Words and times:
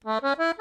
Du 0.00 0.08
hører 0.08 0.56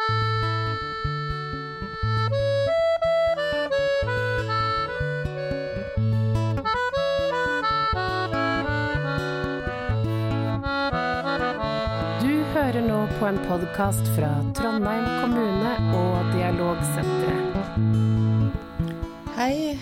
nå 12.83 12.99
på 13.15 13.23
en 13.29 13.39
podkast 13.45 14.09
fra 14.17 14.33
Trondheim 14.59 15.07
kommune 15.21 15.71
og 15.95 16.35
Dialogsenteret. 16.35 17.79
Hei, 19.39 19.79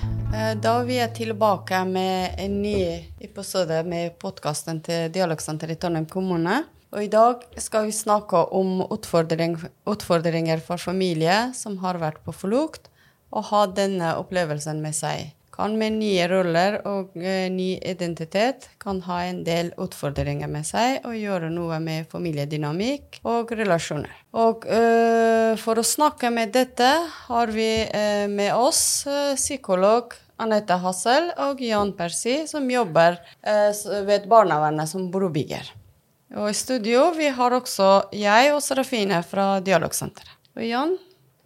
Da 0.62 0.86
vi 0.86 1.02
er 1.02 1.10
tilbake 1.18 1.82
med 1.89 2.38
en 2.38 2.62
ny 2.62 3.10
episode 3.18 3.82
med 3.89 4.21
podkasten 4.21 4.86
til 4.86 5.10
Dialogsenteret 5.10 5.71
i 5.71 5.76
Trondheim 5.82 6.05
kommune. 6.05 6.77
Og 6.96 7.04
i 7.04 7.10
dag 7.12 7.42
skal 7.60 7.90
vi 7.90 7.96
snakke 7.96 8.46
om 8.56 8.80
utfordring, 8.88 9.58
utfordringer 9.90 10.62
for 10.64 10.80
familier 10.80 11.52
som 11.58 11.76
har 11.84 12.00
vært 12.00 12.22
på 12.23 12.36
flukt 12.36 12.88
og 13.36 13.50
har 13.50 13.73
denne 13.76 14.14
opplevelsen 14.22 14.80
med 14.84 14.95
seg. 14.95 15.34
Kan 15.58 15.73
med 15.80 15.95
nye 15.98 16.28
roller 16.30 16.78
og 16.86 17.16
eh, 17.18 17.48
ny 17.50 17.80
identitet 17.81 18.68
kan 18.80 19.02
ha 19.08 19.23
en 19.26 19.42
del 19.44 19.72
utfordringer 19.81 20.48
med 20.52 20.68
seg 20.70 21.02
og 21.02 21.18
gjøre 21.18 21.50
noe 21.50 21.80
med 21.84 22.05
familiedynamikk 22.12 23.20
og 23.26 23.52
relasjoner. 23.58 24.14
Og 24.38 24.67
uh, 24.70 25.58
for 25.58 25.81
å 25.81 25.88
snakke 25.88 26.30
med 26.31 26.54
dette 26.54 26.92
har 27.26 27.52
vi 27.56 27.72
uh, 27.90 28.30
med 28.30 28.54
oss 28.54 29.08
psykolog 29.34 30.14
Anette 30.38 30.78
Hassel 30.78 31.31
og 31.42 31.66
Jan 31.66 31.95
Persi, 31.98 32.44
som 32.45 32.70
jobber 32.70 33.17
ved 33.42 34.28
barnevernet 34.30 34.86
som 34.86 35.08
brobygger. 35.09 35.72
Og 36.36 36.49
i 36.52 36.55
studio 36.58 37.05
vi 37.16 37.30
har 37.31 37.55
også 37.55 38.09
jeg 38.16 38.52
og 38.52 38.59
Serafine 38.66 39.22
fra 39.23 39.59
Dialogsenteret. 39.63 40.34
Og 40.58 40.66
Jan, 40.66 40.98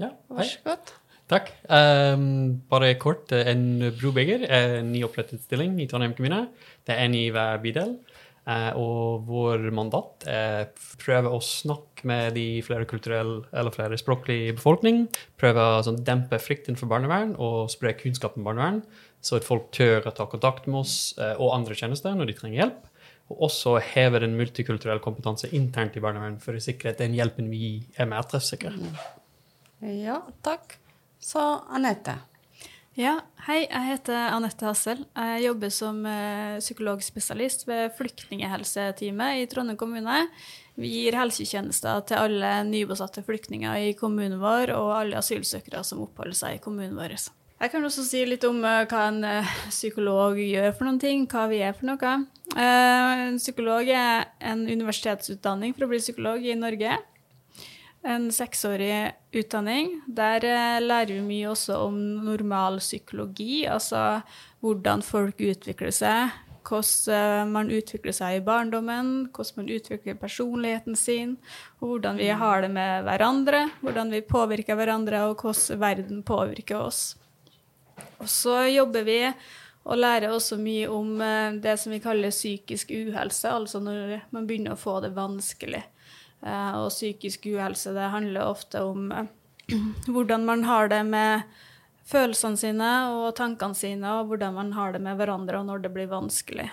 Ja, 0.02 0.10
vær 0.32 0.48
så 0.48 0.64
god. 0.66 0.96
Takk. 1.30 1.52
Um, 1.70 2.62
bare 2.68 2.96
kort. 3.00 3.32
eh, 3.32 3.48
En 3.52 3.94
brobygger 4.00 4.48
er 4.50 4.80
en 4.80 4.92
nyopprettet 4.92 5.44
stilling 5.46 5.80
i 5.80 5.86
Trondheim 5.88 6.16
kommune. 6.18 6.48
Det 6.84 6.96
er 6.96 7.06
en 7.06 7.14
i 7.16 7.30
hver 7.30 7.62
bydel. 7.62 8.00
Uh, 8.42 8.74
og 8.76 9.28
vår 9.30 9.68
mandat 9.72 10.26
er 10.26 10.66
å 10.66 10.98
prøve 10.98 11.30
å 11.30 11.38
snakke 11.40 12.04
med 12.10 12.34
de 12.34 12.64
flere 12.66 12.88
kulturelle 12.90 13.46
eller 13.54 13.72
flere 13.72 14.00
språklige 14.02 14.56
befolkning. 14.58 15.06
Prøve 15.38 15.62
å 15.62 15.84
sånn, 15.86 16.02
dempe 16.04 16.40
frykten 16.42 16.76
for 16.76 16.90
barnevern 16.90 17.36
og 17.38 17.70
spre 17.70 17.94
kunnskap 17.94 18.36
om 18.36 18.44
barnevern, 18.44 18.82
så 19.22 19.38
at 19.38 19.46
folk 19.46 19.70
tør 19.72 20.10
å 20.10 20.16
ta 20.18 20.26
kontakt 20.26 20.66
med 20.66 20.82
oss 20.82 21.14
uh, 21.22 21.36
og 21.38 21.54
andre 21.54 21.78
tjenester 21.78 22.18
når 22.18 22.32
de 22.34 22.38
trenger 22.42 22.64
hjelp. 22.64 22.88
Og 23.32 23.46
også 23.48 23.78
heve 23.94 24.20
den 24.24 24.36
multikulturelle 24.40 25.04
kompetanse 25.04 25.50
internt 25.56 25.96
i 25.96 26.04
barnevern 26.04 26.40
for 26.44 26.58
å 26.58 26.64
sikre 26.64 26.92
at 26.92 27.00
den 27.00 27.16
hjelpen 27.16 27.48
vi 27.52 27.62
gir, 27.64 27.88
er 27.96 28.10
mer 28.12 28.28
treffsikker. 28.28 28.76
Ja, 29.82 30.20
takk. 30.46 30.76
Så 31.22 31.40
Anette. 31.72 32.18
Ja, 33.00 33.22
hei, 33.46 33.62
jeg 33.64 33.88
heter 33.88 34.34
Anette 34.36 34.68
Hassel. 34.68 35.06
Jeg 35.16 35.46
jobber 35.46 35.72
som 35.72 36.02
eh, 36.04 36.58
psykologspesialist 36.60 37.64
ved 37.70 37.94
Flyktninghelseteamet 37.96 39.40
i 39.40 39.46
Trondheim 39.48 39.80
kommune. 39.80 40.26
Vi 40.76 40.92
gir 40.92 41.16
helsetjenester 41.16 42.04
til 42.10 42.20
alle 42.20 42.52
nybosatte 42.68 43.24
flyktninger 43.24 43.88
i 43.88 43.94
kommunen 43.96 44.42
vår 44.44 44.74
og 44.76 44.92
alle 44.98 45.22
asylsøkere 45.22 45.86
som 45.88 46.04
oppholder 46.04 46.36
seg 46.36 46.58
i 46.58 46.64
kommunen 46.64 47.00
vår. 47.00 47.16
Jeg 47.62 47.70
kan 47.70 47.84
også 47.86 48.02
si 48.02 48.24
litt 48.26 48.42
om 48.48 48.64
eh, 48.66 48.88
hva 48.90 49.04
en 49.12 49.22
eh, 49.28 49.50
psykolog 49.70 50.40
gjør 50.42 50.72
for 50.74 50.88
noen 50.88 50.98
ting, 51.02 51.28
hva 51.30 51.44
vi 51.52 51.60
er 51.62 51.76
for 51.78 51.92
noe. 51.92 52.14
Eh, 52.58 53.22
En 53.28 53.38
psykolog 53.38 53.86
er 53.86 54.32
en 54.42 54.64
universitetsutdanning 54.66 55.76
for 55.76 55.86
å 55.86 55.92
bli 55.92 56.00
psykolog 56.02 56.42
i 56.42 56.58
Norge 56.58 56.98
en 58.02 58.32
seksårig 58.34 59.12
utdanning. 59.38 60.00
Der 60.10 60.42
lærer 60.82 61.14
vi 61.14 61.22
mye 61.22 61.52
også 61.52 61.78
om 61.86 62.00
normal 62.26 62.80
psykologi, 62.82 63.68
altså 63.70 64.24
hvordan 64.66 65.06
folk 65.06 65.38
utvikler 65.38 65.94
seg, 65.94 66.34
hvordan 66.66 67.54
man 67.54 67.70
utvikler 67.70 68.18
seg 68.18 68.40
i 68.40 68.44
barndommen, 68.46 69.30
hvordan 69.30 69.62
man 69.62 69.74
utvikler 69.78 70.18
personligheten 70.18 70.98
sin, 70.98 71.38
og 71.78 71.94
hvordan 71.94 72.18
vi 72.18 72.34
har 72.34 72.66
det 72.66 72.74
med 72.74 73.06
hverandre, 73.06 73.68
hvordan 73.86 74.18
vi 74.18 74.26
påvirker 74.26 74.82
hverandre, 74.82 75.28
og 75.30 75.46
hvordan 75.46 75.86
verden 75.86 76.26
påvirker 76.26 76.82
oss. 76.82 77.12
Og 78.22 78.30
så 78.30 78.62
jobber 78.70 79.06
vi 79.08 79.20
og 79.82 79.98
lærer 79.98 80.30
også 80.30 80.60
mye 80.62 80.90
om 80.94 81.16
eh, 81.26 81.58
det 81.62 81.78
som 81.82 81.94
vi 81.94 82.02
kaller 82.04 82.34
psykisk 82.34 82.92
uhelse, 82.94 83.50
altså 83.50 83.82
når 83.82 84.20
man 84.34 84.46
begynner 84.50 84.76
å 84.76 84.82
få 84.82 85.00
det 85.02 85.14
vanskelig. 85.16 85.82
Eh, 86.46 86.76
Og 86.78 86.92
psykisk 86.94 87.48
uhelse, 87.50 87.96
det 87.98 88.12
handler 88.14 88.46
ofte 88.46 88.84
om 88.86 89.10
eh, 89.12 89.32
hvordan 90.14 90.46
man 90.46 90.68
har 90.70 90.92
det 90.94 91.02
med 91.10 91.50
følelsene 92.12 92.60
sine 92.60 92.92
og 93.16 93.34
tankene 93.40 93.78
sine, 93.78 94.20
og 94.20 94.30
hvordan 94.30 94.54
man 94.54 94.72
har 94.78 94.94
det 94.94 95.02
med 95.02 95.18
hverandre 95.18 95.62
og 95.62 95.70
når 95.70 95.86
det 95.86 95.94
blir 95.96 96.12
vanskelig. 96.12 96.70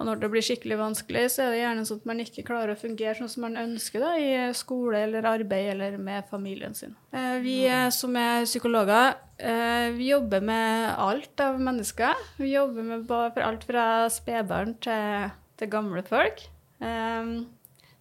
Og 0.00 0.06
når 0.08 0.20
det 0.20 0.30
blir 0.32 0.44
skikkelig 0.44 0.76
vanskelig, 0.80 1.26
så 1.28 1.42
er 1.44 1.50
det 1.52 1.58
gjerne 1.60 1.82
sånn 1.84 1.98
at 2.00 2.06
man 2.08 2.20
ikke 2.22 2.44
klarer 2.46 2.72
å 2.72 2.78
fungere 2.78 3.18
sånn 3.18 3.28
som 3.28 3.42
man 3.44 3.58
ønsker 3.60 4.00
da, 4.00 4.12
i 4.16 4.30
skole 4.56 5.02
eller 5.04 5.28
arbeid 5.28 5.74
eller 5.74 5.98
med 6.00 6.24
familien 6.30 6.72
sin. 6.76 6.94
Vi 7.44 7.58
som 7.92 8.16
er 8.16 8.46
psykologer, 8.48 9.18
vi 9.96 10.08
jobber 10.10 10.42
med 10.44 10.94
alt 11.00 11.40
av 11.40 11.60
mennesker. 11.60 12.18
Vi 12.36 12.52
jobber 12.52 12.82
med 12.82 13.12
alt 13.12 13.64
fra 13.64 13.84
spedbarn 14.12 14.74
til, 14.84 15.30
til 15.56 15.70
gamle 15.72 16.02
folk. 16.06 16.42
Eh, 16.80 17.32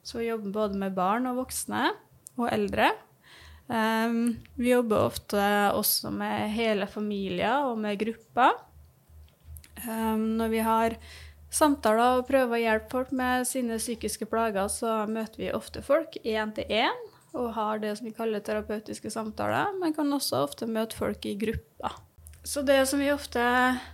Så 0.04 0.18
vi 0.20 0.30
jobber 0.30 0.52
både 0.56 0.80
med 0.82 0.96
barn 0.98 1.28
og 1.30 1.44
voksne 1.44 1.92
og 2.40 2.48
eldre. 2.52 2.90
Vi 3.70 4.72
jobber 4.72 5.04
ofte 5.06 5.42
også 5.78 6.10
med 6.10 6.50
hele 6.56 6.88
familier 6.90 7.68
og 7.68 7.78
med 7.78 8.00
grupper. 8.02 8.56
Når 9.86 10.50
vi 10.50 10.64
har 10.66 10.96
samtaler 11.54 12.18
og 12.18 12.28
prøver 12.32 12.58
å 12.58 12.62
hjelpe 12.64 12.90
folk 12.96 13.12
med 13.14 13.46
sine 13.46 13.78
psykiske 13.78 14.26
plager, 14.32 14.66
så 14.74 15.04
møter 15.06 15.44
vi 15.44 15.52
ofte 15.54 15.84
folk 15.86 16.18
én 16.24 16.56
til 16.56 16.66
én 16.82 17.06
og 17.38 17.52
har 17.56 17.82
det 17.82 17.96
som 17.98 18.08
vi 18.10 18.16
kaller 18.16 18.44
terapeutiske 18.44 19.12
samtaler, 19.14 19.74
men 19.80 19.94
kan 19.96 20.14
også 20.14 20.44
ofte 20.48 20.70
møte 20.70 20.98
folk 20.98 21.26
i 21.30 21.36
grupper. 21.40 21.98
Så 22.44 22.64
det 22.66 22.80
som 22.90 23.02
vi 23.04 23.12
ofte 23.12 23.42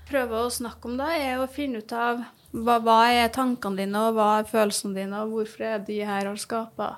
prøver 0.08 0.46
å 0.46 0.54
snakke 0.54 0.88
om 0.88 1.00
da, 1.00 1.10
er 1.18 1.42
å 1.42 1.50
finne 1.52 1.82
ut 1.82 1.96
av 1.98 2.22
hva, 2.56 2.78
hva 2.80 3.00
er 3.12 3.34
tankene 3.34 3.82
dine, 3.82 4.04
og 4.08 4.16
hva 4.16 4.30
er 4.40 4.48
følelsene 4.50 4.96
dine, 4.96 5.24
og 5.24 5.34
hvorfor 5.34 5.66
er 5.68 5.82
de 5.84 5.98
her 6.06 6.30
har 6.30 6.40
skapa 6.40 6.94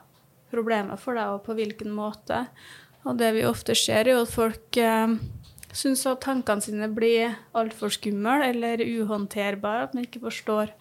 problemer 0.52 1.00
for 1.02 1.18
deg, 1.18 1.34
og 1.34 1.46
på 1.48 1.56
hvilken 1.58 1.96
måte. 1.96 2.46
Og 3.08 3.18
det 3.20 3.32
vi 3.38 3.48
ofte 3.48 3.76
ser, 3.78 4.06
er 4.06 4.18
jo 4.18 4.26
at 4.26 4.34
folk 4.34 4.80
eh, 4.82 5.18
syns 5.74 6.06
at 6.10 6.22
tankene 6.26 6.64
sine 6.64 6.92
blir 6.94 7.38
altfor 7.58 7.92
skumle 7.94 8.42
eller 8.52 8.84
uhåndterbare, 8.84 9.88
at 9.88 9.98
man 9.98 10.08
ikke 10.08 10.26
forstår 10.28 10.74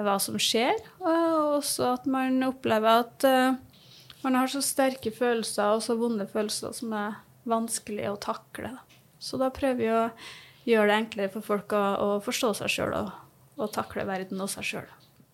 hva 0.00 0.16
som 0.22 0.38
skjer. 0.40 0.78
Og 1.00 1.58
også 1.60 1.94
at 1.94 2.06
man 2.10 2.42
opplever 2.46 3.06
at 3.06 3.26
eh, 3.28 3.58
man 4.24 4.34
har 4.36 4.50
så 4.52 4.60
sterke 4.64 5.10
følelser 5.14 5.76
og 5.76 5.82
så 5.84 5.96
vonde 5.98 6.26
følelser 6.28 6.74
som 6.76 6.92
er 6.96 7.18
vanskelig 7.48 8.06
å 8.10 8.18
takle. 8.20 8.74
Så 9.20 9.38
da 9.40 9.48
prøver 9.52 9.78
vi 9.80 9.88
å 9.92 10.04
gjøre 10.68 10.88
det 10.90 10.96
enklere 11.00 11.32
for 11.32 11.44
folk 11.44 11.72
å, 11.76 11.82
å 12.00 12.08
forstå 12.24 12.50
seg 12.60 12.72
sjøl 12.72 12.96
og, 13.00 13.12
og 13.60 13.70
takle 13.74 14.04
verden 14.08 14.40
og 14.44 14.50
seg 14.52 14.66
sjøl. 14.72 14.88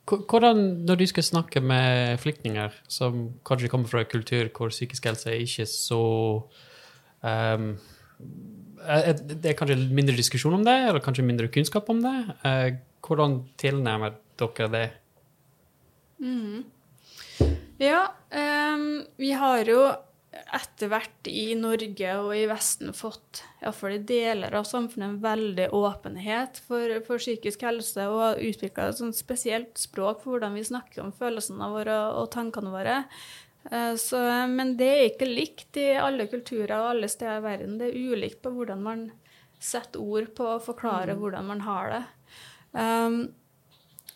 Hvordan, 0.07 0.61
når 0.87 1.01
du 1.01 1.07
skal 1.11 1.25
snakke 1.27 1.59
med 1.67 2.21
flyktninger 2.23 2.75
som 2.87 3.25
kanskje 3.49 3.71
kommer 3.73 3.91
fra 3.91 4.05
en 4.05 4.11
kultur 4.13 4.47
hvor 4.55 4.71
psykisk 4.71 5.09
helse 5.11 5.33
er 5.33 5.41
ikke 5.43 5.67
så 5.67 5.99
um, 7.27 7.65
er- 8.87 9.19
Det 9.19 9.51
er 9.51 9.57
kanskje 9.59 9.81
mindre 9.91 10.15
diskusjon 10.15 10.55
om 10.61 10.63
det, 10.67 10.77
eller 10.87 11.03
kanskje 11.03 11.27
mindre 11.27 11.51
kunnskap 11.51 11.91
om 11.91 12.05
det. 12.07 12.15
Uh, 12.47 12.79
hvordan 13.03 13.41
tilnærmer 13.59 14.15
dere 14.39 14.71
det? 14.77 14.87
Ja, 17.79 18.15
um, 18.75 19.05
vi 19.17 19.33
har 19.37 19.69
jo 19.69 19.81
etter 20.57 20.91
hvert 20.93 21.29
i 21.29 21.55
Norge 21.59 22.13
og 22.21 22.31
i 22.37 22.45
Vesten 22.49 22.93
fått, 22.97 23.43
iallfall 23.63 23.97
i 23.97 24.05
deler 24.09 24.55
av 24.57 24.67
samfunnet, 24.69 25.17
en 25.17 25.23
veldig 25.23 25.67
åpenhet 25.77 26.61
for, 26.69 26.93
for 27.07 27.21
psykisk 27.21 27.65
helse, 27.67 28.07
og 28.09 28.23
har 28.23 28.43
utvikla 28.45 28.91
et 28.91 29.01
sånt 29.01 29.17
spesielt 29.19 29.81
språk 29.81 30.23
for 30.23 30.35
hvordan 30.37 30.57
vi 30.57 30.65
snakker 30.69 31.05
om 31.05 31.13
følelsene 31.17 31.71
våre 31.73 31.97
og, 32.07 32.21
og 32.23 32.31
tankene 32.37 32.73
våre. 32.73 32.99
Eh, 33.71 33.95
Så, 34.01 34.21
men 34.53 34.77
det 34.81 34.91
er 34.93 35.07
ikke 35.11 35.31
likt 35.31 35.81
i 35.81 35.89
alle 36.01 36.29
kulturer 36.33 36.77
og 36.79 36.93
alle 36.95 37.11
steder 37.13 37.41
i 37.41 37.47
verden. 37.49 37.81
Det 37.81 37.91
er 37.91 38.13
ulikt 38.13 38.43
på 38.45 38.53
hvordan 38.57 38.85
man 38.85 39.09
setter 39.61 40.01
ord 40.05 40.33
på 40.37 40.53
å 40.55 40.63
forklare 40.63 41.17
hvordan 41.17 41.49
man 41.49 41.65
har 41.65 41.93
det. 41.93 42.05
Um, 42.77 43.21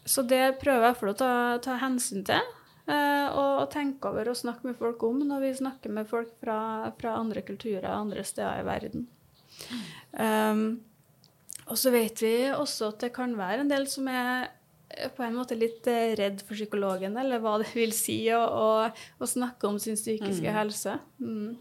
så 0.04 0.24
det 0.24 0.60
prøver 0.60 0.90
jeg 0.90 1.12
å 1.12 1.16
ta, 1.16 1.34
ta 1.64 1.76
hensyn 1.80 2.24
til. 2.28 2.56
Eh, 2.90 3.38
og 3.38 3.70
tenke 3.72 4.10
over 4.10 4.32
og 4.32 4.38
snakke 4.38 4.70
med 4.70 4.78
folk 4.80 5.02
om 5.06 5.22
når 5.26 5.46
vi 5.46 5.56
snakker 5.62 5.94
med 5.94 6.08
folk 6.10 6.32
fra, 6.42 6.90
fra 7.00 7.16
andre 7.20 7.44
kulturer 7.46 7.88
andre 7.90 8.24
steder 8.26 8.62
i 8.62 8.68
verden. 8.68 9.08
Um, 10.14 10.80
og 11.70 11.78
så 11.78 11.92
vet 11.94 12.22
vi 12.22 12.34
også 12.50 12.90
at 12.90 13.04
det 13.04 13.12
kan 13.14 13.36
være 13.38 13.62
en 13.62 13.70
del 13.70 13.86
som 13.90 14.08
er 14.10 14.48
på 15.14 15.22
en 15.22 15.36
måte 15.38 15.54
litt 15.54 15.86
eh, 15.90 16.16
redd 16.18 16.42
for 16.42 16.58
psykologen, 16.58 17.16
eller 17.20 17.42
hva 17.42 17.56
det 17.62 17.70
vil 17.78 17.94
si 17.94 18.22
å, 18.34 18.40
å, 18.42 18.70
å 18.90 19.28
snakke 19.28 19.70
om 19.70 19.78
sin 19.82 19.98
psykiske 19.98 20.54
helse. 20.54 20.98
Mm. 21.22 21.58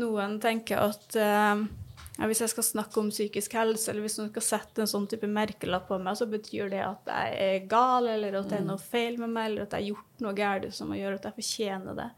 Noen 0.00 0.38
tenker 0.42 0.80
at 0.88 1.18
eh, 1.20 1.66
ja, 2.14 2.28
hvis 2.30 2.44
jeg 2.44 2.52
skal 2.52 2.66
snakke 2.66 3.00
om 3.00 3.08
psykisk 3.10 3.56
helse, 3.58 3.88
eller 3.90 4.04
hvis 4.04 4.20
noen 4.20 4.30
skal 4.30 4.46
sette 4.46 4.84
en 4.84 4.90
sånn 4.90 5.08
type 5.10 5.26
merkelapp 5.30 5.88
på 5.88 5.98
meg, 6.02 6.18
så 6.18 6.28
betyr 6.30 6.70
det 6.70 6.84
at 6.84 7.10
jeg 7.10 7.48
er 7.48 7.66
gal, 7.70 8.06
eller 8.10 8.38
at 8.38 8.52
det 8.52 8.60
er 8.60 8.68
noe 8.68 8.82
feil 8.82 9.18
med 9.18 9.32
meg, 9.34 9.50
eller 9.50 9.66
at 9.66 9.74
jeg 9.74 9.82
har 9.82 9.90
gjort 9.94 10.22
noe 10.22 10.36
galt 10.38 10.68
som 10.76 10.94
gjør 10.94 11.18
at 11.18 11.26
jeg 11.26 11.38
fortjener 11.40 11.98
det. 11.98 12.08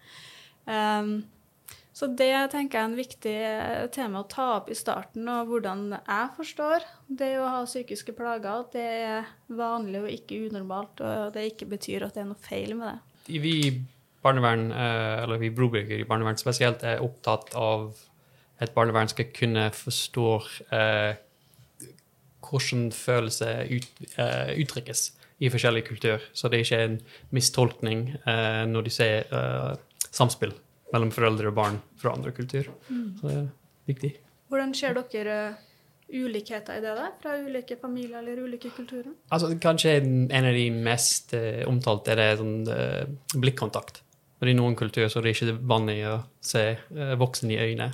Um, 0.66 1.16
så 1.96 2.10
det 2.12 2.28
tenker 2.52 2.76
jeg 2.76 2.82
er 2.82 2.90
en 2.90 2.98
viktig 2.98 3.34
eh, 3.40 3.86
tema 3.88 4.20
å 4.20 4.28
ta 4.28 4.50
opp 4.58 4.66
i 4.68 4.76
starten, 4.76 5.24
og 5.32 5.48
hvordan 5.48 5.86
jeg 5.94 6.26
forstår 6.36 6.84
det 7.08 7.30
å 7.40 7.46
ha 7.54 7.62
psykiske 7.64 8.12
plager. 8.18 8.66
Det 8.74 8.84
er 8.84 9.30
vanlig 9.48 10.02
og 10.02 10.10
ikke 10.12 10.42
unormalt, 10.50 11.00
og 11.00 11.30
det 11.32 11.46
ikke 11.54 11.70
betyr 11.70 12.04
at 12.04 12.18
det 12.18 12.26
er 12.26 12.28
noe 12.34 12.44
feil 12.44 12.76
med 12.76 12.90
det. 12.90 13.38
Vi 13.40 13.56
barnevern, 14.26 14.68
eh, 14.76 15.22
eller 15.22 15.40
vi 15.40 15.50
brobygger 15.54 16.02
i 16.02 16.04
barnevern 16.04 16.36
spesielt, 16.36 16.84
er 16.84 17.00
opptatt 17.00 17.54
av 17.56 17.96
et 18.60 18.74
barnevern 18.74 19.10
skal 19.12 19.28
kunne 19.36 19.68
forstå 19.74 20.28
eh, 20.72 21.18
hvordan 22.46 22.90
følelser 22.94 23.66
ut, 23.72 23.88
eh, 24.16 24.54
uttrykkes 24.62 25.06
i 25.44 25.50
forskjellig 25.52 25.84
kultur. 25.84 26.22
Så 26.32 26.48
det 26.48 26.60
er 26.60 26.64
ikke 26.64 26.84
en 26.86 27.00
mistolkning 27.36 28.06
eh, 28.16 28.62
når 28.70 28.86
de 28.86 28.94
ser 28.94 29.26
eh, 29.28 29.74
samspill 30.08 30.54
mellom 30.94 31.12
foreldre 31.12 31.50
og 31.50 31.58
barn 31.58 31.80
fra 32.00 32.14
andre 32.16 32.32
kultur. 32.32 32.70
Så 32.88 33.28
det 33.28 33.36
er 33.36 33.46
viktig. 33.90 34.12
Hvordan 34.48 34.74
ser 34.78 34.94
dere 34.96 35.38
ulikheter 36.06 36.78
i 36.78 36.82
det, 36.84 36.94
da? 36.94 37.10
Fra 37.20 37.34
ulike 37.42 37.76
familier 37.80 38.20
eller 38.20 38.38
ulike 38.46 38.70
kulturer? 38.70 39.10
Altså, 39.34 39.50
kanskje 39.62 39.96
en, 39.98 40.30
av 40.30 40.54
de 40.54 40.66
mest 40.70 41.34
eh, 41.34 41.64
omtalte 41.68 42.14
er 42.14 42.20
det 42.20 42.28
sånn 42.40 42.58
eh, 42.70 43.04
blikkontakt. 43.34 44.02
Og 44.40 44.50
I 44.50 44.56
noen 44.56 44.76
kulturer 44.78 45.10
så 45.10 45.20
er 45.20 45.26
det 45.26 45.34
ikke 45.34 45.56
vanlig 45.66 45.98
å 46.08 46.18
se 46.44 46.66
eh, 46.76 47.14
voksen 47.18 47.52
i 47.52 47.58
øynene. 47.58 47.90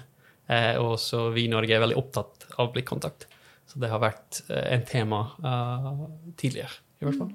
Eh, 0.51 0.75
og 0.83 0.97
så 1.01 1.29
vi 1.35 1.47
i 1.47 1.53
Norge 1.53 1.77
er 1.77 1.83
veldig 1.85 1.99
opptatt 2.01 2.49
av 2.59 2.73
blikkontakt. 2.75 3.29
Så 3.71 3.81
det 3.81 3.91
har 3.93 4.03
vært 4.03 4.43
eh, 4.51 4.67
en 4.75 4.87
tema 4.89 5.23
eh, 5.39 5.93
tidligere, 6.41 6.81
i 7.01 7.07
hvert 7.07 7.21
fall. 7.21 7.33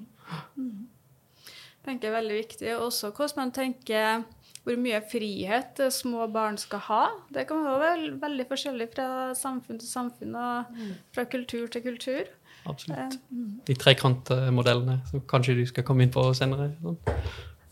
tenker 1.86 2.08
jeg 2.08 2.12
er 2.12 2.18
veldig 2.20 2.40
viktig. 2.42 2.74
Også 2.84 3.12
hvordan 3.16 3.40
man 3.42 3.54
tenker 3.56 4.26
hvor 4.68 4.76
mye 4.76 4.98
frihet 5.08 5.80
små 5.94 6.26
barn 6.32 6.58
skal 6.60 6.82
ha. 6.90 7.02
Det 7.32 7.46
kan 7.48 7.62
være 7.64 7.78
vel, 7.84 8.08
veldig 8.20 8.44
forskjellig 8.50 8.90
fra 8.92 9.06
samfunn 9.38 9.80
til 9.80 9.88
samfunn 9.88 10.34
og 10.36 10.82
fra 11.16 11.24
kultur 11.32 11.70
til 11.72 11.86
kultur. 11.86 12.28
Absolutt. 12.68 13.16
Eh, 13.16 13.44
De 13.70 13.76
trekantmodellene 13.78 15.00
som 15.08 15.24
kanskje 15.30 15.56
du 15.62 15.64
skal 15.70 15.86
komme 15.88 16.04
inn 16.04 16.12
på 16.12 16.26
senere. 16.36 16.74
Sånn. 16.82 16.98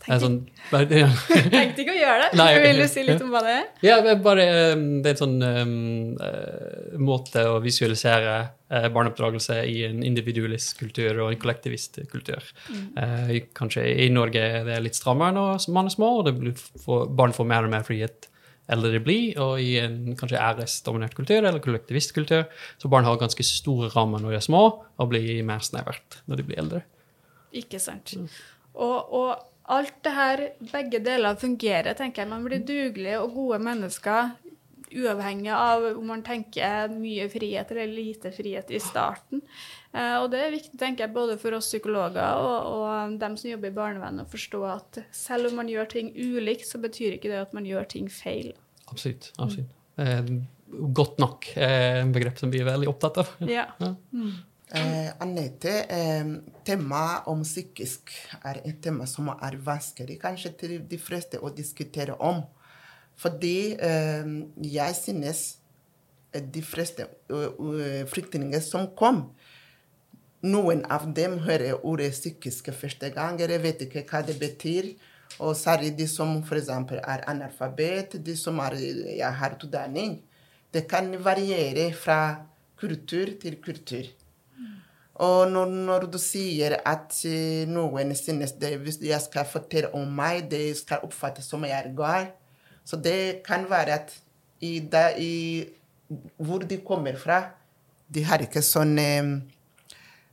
Det 0.07 0.15
er 0.15 0.19
Tenkte, 0.21 0.23
sånn, 0.23 0.35
bare- 0.71 0.99
ja. 1.01 1.07
tenkte 1.51 1.83
ikke 1.83 1.93
å 1.93 1.97
gjøre 1.97 2.19
det. 2.23 2.37
Nei. 2.39 2.45
Vil 2.63 2.79
du 2.79 2.85
si 2.87 3.03
litt 3.03 3.23
om 3.25 3.33
hva 3.33 3.41
det 3.43 3.55
er? 3.57 3.65
Ja, 3.83 3.97
det 4.05 4.13
bare 4.23 4.45
um, 4.77 4.85
Det 5.03 5.09
er 5.11 5.17
en 5.17 5.19
sånn 5.19 5.35
um, 5.43 5.73
eh, 6.23 6.95
måte 7.03 7.43
å 7.51 7.57
visualisere 7.63 8.37
eh, 8.71 8.87
barneoppdragelse 8.95 9.59
i 9.67 9.81
en 9.89 9.99
individualist 10.07 10.77
kultur 10.79 11.19
og 11.25 11.33
en 11.33 11.41
kollektivist 11.43 11.99
kultur. 12.11 12.47
Eh, 12.71 13.35
kanskje 13.57 13.83
i 14.05 14.07
Norge 14.15 14.39
er 14.61 14.63
det 14.69 14.79
litt 14.85 14.95
strammere 14.97 15.35
når 15.35 15.67
man 15.75 15.91
er 15.91 15.95
små, 15.97 16.13
og 16.21 16.25
det 16.29 16.35
blir 16.39 16.55
for, 16.55 17.05
barn 17.11 17.35
får 17.35 17.51
mer 17.51 17.67
og 17.67 17.75
mer 17.75 17.83
frihet 17.87 18.29
eldre 18.71 18.89
de 18.97 18.99
blir, 18.99 19.37
og 19.39 19.61
i 19.63 19.77
en 19.79 20.15
kanskje 20.19 20.39
æresdominert 20.43 21.13
kultur 21.15 21.39
eller 21.39 21.61
kollektivistkultur, 21.63 22.47
så 22.79 22.89
barn 22.91 23.07
har 23.07 23.19
ganske 23.21 23.45
store 23.47 23.87
rammer 23.93 24.19
når 24.23 24.35
de 24.35 24.39
er 24.41 24.47
små, 24.47 24.63
og 24.99 25.11
blir 25.11 25.39
mer 25.47 25.63
snevert 25.63 26.17
når 26.27 26.41
de 26.41 26.47
blir 26.49 26.59
eldre. 26.63 26.81
Ikke 27.55 27.79
sant. 27.79 28.11
Og, 28.75 29.13
og 29.15 29.31
alt 29.67 29.95
det 30.05 30.13
her, 30.15 30.43
begge 30.71 31.01
deler 31.03 31.39
fungerer, 31.39 31.95
tenker 31.97 32.23
jeg. 32.23 32.31
Man 32.31 32.45
blir 32.47 32.63
dugelige 32.63 33.21
og 33.21 33.33
gode 33.35 33.59
mennesker 33.67 34.35
uavhengig 34.87 35.51
av 35.51 35.83
om 35.89 36.05
man 36.07 36.21
tenker 36.23 36.91
mye 36.93 37.27
frihet 37.31 37.71
eller 37.73 37.91
lite 37.91 38.31
frihet 38.31 38.71
i 38.71 38.79
starten. 38.81 39.41
Eh, 39.91 40.15
og 40.21 40.29
det 40.31 40.41
er 40.43 40.53
viktig, 40.53 40.77
tenker 40.79 41.05
jeg, 41.05 41.15
både 41.15 41.37
for 41.41 41.57
oss 41.57 41.69
psykologer 41.71 42.39
og, 42.39 42.69
og 42.77 43.17
dem 43.21 43.37
som 43.39 43.51
jobber 43.51 43.73
i 43.73 43.77
barnevernet, 43.77 44.27
å 44.27 44.31
forstå 44.31 44.61
at 44.71 45.01
selv 45.15 45.51
om 45.51 45.59
man 45.61 45.71
gjør 45.71 45.91
ting 45.91 46.13
ulikt, 46.15 46.67
så 46.69 46.81
betyr 46.83 47.17
ikke 47.17 47.33
det 47.33 47.41
at 47.43 47.55
man 47.57 47.67
gjør 47.67 47.89
ting 47.97 48.11
feil. 48.11 48.53
Absolutt. 48.87 49.31
absolutt. 49.35 49.73
Eh, 49.99 50.31
godt 50.95 51.19
nok 51.19 51.49
er 51.55 52.03
en 52.03 52.13
begrep 52.15 52.39
som 52.39 52.51
vi 52.53 52.63
er 52.63 52.69
veldig 52.71 52.91
opptatt 52.91 53.23
av. 53.23 53.35
Ja. 53.47 53.67
Eh, 54.75 55.11
Anette, 55.23 55.85
eh, 55.87 56.25
temaet 56.67 57.27
om 57.31 57.43
psykisk 57.43 58.11
er 58.43 58.59
et 58.65 58.81
tema 58.83 59.05
som 59.07 59.29
er 59.31 59.55
vanskelig 59.63 60.17
kanskje 60.19 60.51
til 60.59 60.73
de 60.83 60.97
fleste 60.99 61.39
å 61.39 61.51
diskutere 61.55 62.17
om. 62.19 62.41
Fordi 63.15 63.77
eh, 63.79 64.27
jeg 64.59 64.97
synes 64.99 65.45
de 66.37 66.61
fleste 66.61 67.07
ø, 67.31 68.03
flyktninger 68.11 68.59
som 68.61 68.89
kom, 68.99 69.23
noen 70.43 70.83
av 70.91 71.07
dem 71.15 71.39
hører 71.47 71.79
ordet 71.87 72.11
psykiske 72.11 72.75
første 72.75 73.09
gang. 73.15 73.39
Jeg 73.39 73.63
vet 73.63 73.87
ikke 73.87 74.03
hva 74.11 74.21
det 74.27 74.35
betyr. 74.37 74.91
Og 75.39 75.55
særlig 75.57 75.95
de 75.97 76.05
som 76.11 76.37
f.eks. 76.43 76.69
er 76.99 77.23
analfabet, 77.31 78.19
de 78.23 78.35
som 78.37 78.59
er, 78.63 78.77
ja, 79.15 79.31
har 79.31 79.57
utdanning. 79.57 80.19
Det 80.73 80.85
kan 80.91 81.09
variere 81.23 81.89
fra 81.95 82.43
kultur 82.77 83.33
til 83.41 83.57
kultur. 83.63 84.05
Og 85.23 85.49
når, 85.49 85.71
når 85.87 86.05
du 86.13 86.19
sier 86.21 86.77
at 86.85 87.15
eh, 87.25 87.65
noen 87.69 88.13
synes 88.17 88.53
det, 88.61 88.75
hvis 88.83 88.99
jeg 89.01 89.21
skal 89.23 89.47
fortelle 89.49 89.89
om 89.97 90.05
meg, 90.19 90.45
det 90.51 90.75
skal 90.77 91.05
oppfattes 91.07 91.49
som 91.49 91.65
jeg 91.65 91.73
er 91.73 91.93
gal, 91.97 92.29
så 92.85 92.99
det 93.01 93.41
kan 93.45 93.65
være 93.69 93.97
at 93.97 94.13
i, 94.61 94.79
da, 94.79 95.09
i 95.17 95.65
hvor 96.37 96.63
de 96.69 96.77
kommer 96.85 97.17
fra, 97.19 97.41
de 98.07 98.23
har 98.23 98.41
ikke 98.43 98.63
sånne 98.63 99.07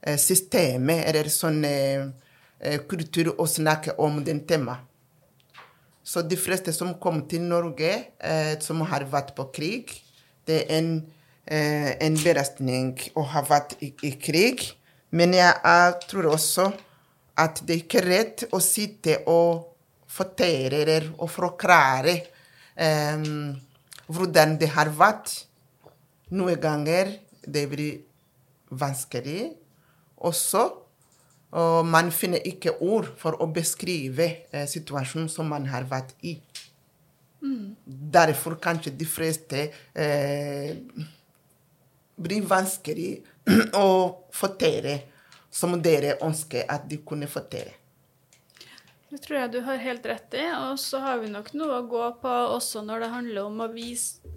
eh, 0.05 0.15
eh, 0.15 0.75
eller 0.95 1.31
sånn 1.33 1.65
eh, 1.67 2.79
kultur 2.89 3.33
å 3.39 3.47
snakke 3.51 3.97
om 3.99 4.23
den 4.25 4.45
temaet. 4.47 4.91
Så 6.05 6.21
de 6.21 6.37
fleste 6.37 6.73
som 6.77 6.93
kom 7.01 7.23
til 7.25 7.41
Norge, 7.49 7.91
som 8.61 8.83
har 8.85 9.07
vært 9.09 9.31
på 9.33 9.47
krig, 9.57 9.95
det 10.45 10.59
er 10.67 10.73
en, 10.77 10.91
en 11.47 12.17
belastning 12.23 12.95
å 13.15 13.25
ha 13.35 13.43
vært 13.45 13.77
i, 13.85 13.93
i 14.07 14.15
krig. 14.21 14.65
Men 15.15 15.35
jeg 15.37 15.55
eh, 15.55 15.91
tror 16.09 16.33
også 16.33 16.69
at 17.39 17.61
det 17.67 17.83
ikke 17.83 18.01
er 18.03 18.09
rett 18.11 18.47
å 18.55 18.61
sitte 18.63 19.21
og 19.31 19.71
fortelle 20.15 20.83
eller 20.85 21.11
forklare 21.31 22.15
eh, 22.75 23.27
hvordan 24.07 24.57
det 24.61 24.71
har 24.75 24.91
vært. 24.95 25.35
Noen 26.35 26.59
ganger 26.61 27.13
det 27.45 27.67
blir 27.71 28.01
vanskelig. 28.75 29.53
Også 30.25 30.65
og 31.55 31.87
man 31.87 32.11
finner 32.11 32.43
ikke 32.43 32.73
ord 32.83 33.13
for 33.21 33.39
å 33.39 33.47
beskrive 33.55 34.27
eh, 34.51 34.65
situasjonen 34.67 35.29
som 35.31 35.47
man 35.47 35.69
har 35.71 35.87
vært 35.87 36.17
i. 36.27 36.35
Derfor 37.85 38.57
kanskje 38.59 38.95
de 38.99 39.07
fleste 39.07 39.69
eh, 39.95 40.73
blir 42.17 42.45
vanskelig 42.49 43.25
å 43.79 43.89
fortelle 44.35 44.99
som 45.55 45.77
dere 45.83 46.17
ønsker 46.25 46.67
at 46.71 46.87
de 46.91 46.99
kunne 47.07 47.29
fortelle. 47.31 47.75
Det 49.15 49.21
tror 49.23 49.39
jeg 49.39 49.51
du 49.55 49.61
har 49.63 49.79
helt 49.79 50.07
rett 50.11 50.35
i. 50.35 50.47
Og 50.71 50.79
så 50.83 50.99
har 51.05 51.21
vi 51.23 51.31
nok 51.31 51.53
noe 51.55 51.79
å 51.79 51.87
gå 51.87 52.07
på 52.23 52.31
også 52.57 52.83
når 52.83 53.05
det 53.05 53.11
handler 53.13 53.47
om 53.47 53.61
å 53.63 53.71
vise 53.71 54.33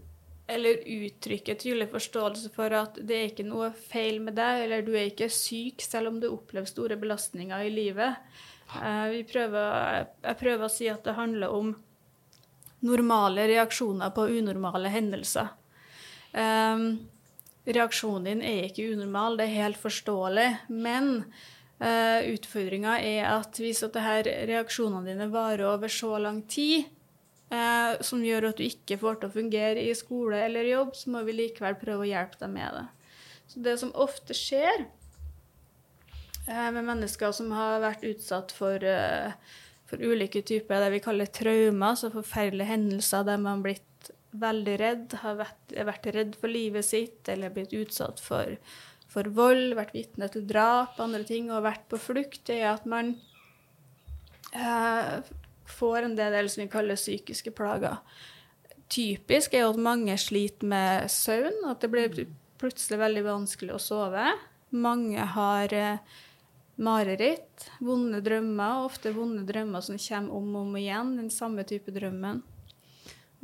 eller 0.48 0.80
uttrykke 0.88 1.58
tydelig 1.60 1.90
forståelse 1.92 2.54
for 2.56 2.72
at 2.72 3.00
det 3.04 3.16
er 3.18 3.26
ikke 3.32 3.44
noe 3.44 3.68
feil 3.90 4.22
med 4.24 4.38
deg, 4.38 4.62
eller 4.64 4.86
du 4.86 4.94
er 4.96 5.10
ikke 5.10 5.28
syk 5.34 5.84
selv 5.84 6.14
om 6.14 6.22
du 6.22 6.30
opplever 6.30 6.70
store 6.70 6.96
belastninger 7.00 7.66
i 7.68 7.74
livet. 7.74 8.22
Eh, 8.80 9.18
prøver, 9.28 10.08
jeg 10.24 10.40
prøver 10.40 10.64
å 10.64 10.72
si 10.72 10.88
at 10.92 11.04
det 11.04 11.18
handler 11.18 11.52
om 11.52 11.74
normale 12.88 13.48
reaksjoner 13.50 14.14
på 14.16 14.30
unormale 14.38 14.92
hendelser. 14.94 15.52
Um, 16.32 17.08
reaksjonen 17.68 18.28
din 18.28 18.44
er 18.46 18.68
ikke 18.68 18.90
unormal, 18.94 19.38
det 19.38 19.48
er 19.48 19.64
helt 19.64 19.80
forståelig. 19.82 20.48
Men 20.72 21.10
uh, 21.82 22.20
utfordringa 22.32 22.98
er 23.04 23.28
at 23.32 23.60
hvis 23.62 23.84
at 23.88 23.98
her 24.02 24.30
reaksjonene 24.50 25.08
dine 25.10 25.30
varer 25.34 25.68
over 25.70 25.92
så 25.92 26.16
lang 26.22 26.44
tid, 26.50 26.88
uh, 27.52 27.98
som 28.02 28.24
gjør 28.26 28.52
at 28.52 28.62
du 28.62 28.68
ikke 28.68 29.00
får 29.02 29.22
til 29.22 29.30
å 29.30 29.38
fungere 29.38 29.84
i 29.84 29.96
skole 29.98 30.42
eller 30.48 30.70
jobb, 30.72 30.96
så 30.98 31.14
må 31.14 31.26
vi 31.28 31.40
likevel 31.42 31.80
prøve 31.82 32.08
å 32.08 32.12
hjelpe 32.12 32.42
deg 32.44 32.54
med 32.56 32.80
det. 32.80 32.88
Så 33.48 33.64
det 33.64 33.78
som 33.80 33.94
ofte 33.96 34.36
skjer 34.36 34.88
uh, 36.48 36.70
med 36.76 36.84
mennesker 36.84 37.36
som 37.36 37.54
har 37.56 37.84
vært 37.84 38.08
utsatt 38.08 38.56
for 38.56 38.84
for 39.88 40.04
ulike 40.04 40.42
typer 40.44 40.82
det 40.84 40.92
vi 40.98 41.04
kaller 41.04 41.30
traumer, 41.32 41.96
så 41.96 42.10
forferdelige 42.12 42.74
hendelser 42.74 43.24
der 43.28 43.38
man 43.40 43.62
har 43.62 43.70
blitt 43.70 43.86
veldig 44.32 44.76
redd, 44.82 45.16
har 45.22 45.40
vært, 45.40 45.74
vært 45.88 46.08
redd 46.16 46.36
for 46.40 46.52
livet 46.52 46.86
sitt 46.86 47.30
eller 47.32 47.54
blitt 47.54 47.76
utsatt 47.78 48.20
for, 48.24 48.58
for 49.12 49.30
vold, 49.34 49.76
vært 49.78 49.96
vitne 49.96 50.30
til 50.32 50.46
drap, 50.50 51.00
andre 51.04 51.24
ting, 51.28 51.52
og 51.52 51.66
vært 51.66 51.88
på 51.92 52.00
flukt, 52.02 52.44
det 52.50 52.60
er 52.62 52.74
at 52.74 52.88
man 52.90 53.16
eh, 54.54 55.22
får 55.68 56.04
en 56.04 56.18
del 56.18 56.50
som 56.52 56.64
vi 56.66 56.72
kaller 56.72 57.00
psykiske 57.00 57.54
plager. 57.58 58.02
Typisk 58.92 59.56
er 59.56 59.66
jo 59.66 59.74
at 59.74 59.82
mange 59.84 60.16
sliter 60.22 60.68
med 60.68 61.10
søvn, 61.12 61.66
at 61.68 61.84
det 61.84 61.92
blir 61.92 62.22
plutselig 62.62 63.02
veldig 63.02 63.26
vanskelig 63.26 63.76
å 63.76 63.82
sove. 63.82 64.30
Mange 64.76 65.24
har 65.36 65.74
eh, 65.76 66.16
mareritt, 66.78 67.68
vonde 67.84 68.22
drømmer, 68.24 68.86
ofte 68.86 69.12
vonde 69.16 69.44
drømmer 69.48 69.84
som 69.84 70.00
kommer 70.00 70.38
om 70.38 70.54
og 70.56 70.62
om 70.68 70.78
igjen, 70.80 71.16
den 71.20 71.34
samme 71.34 71.66
type 71.68 71.94
drømmen. 71.96 72.44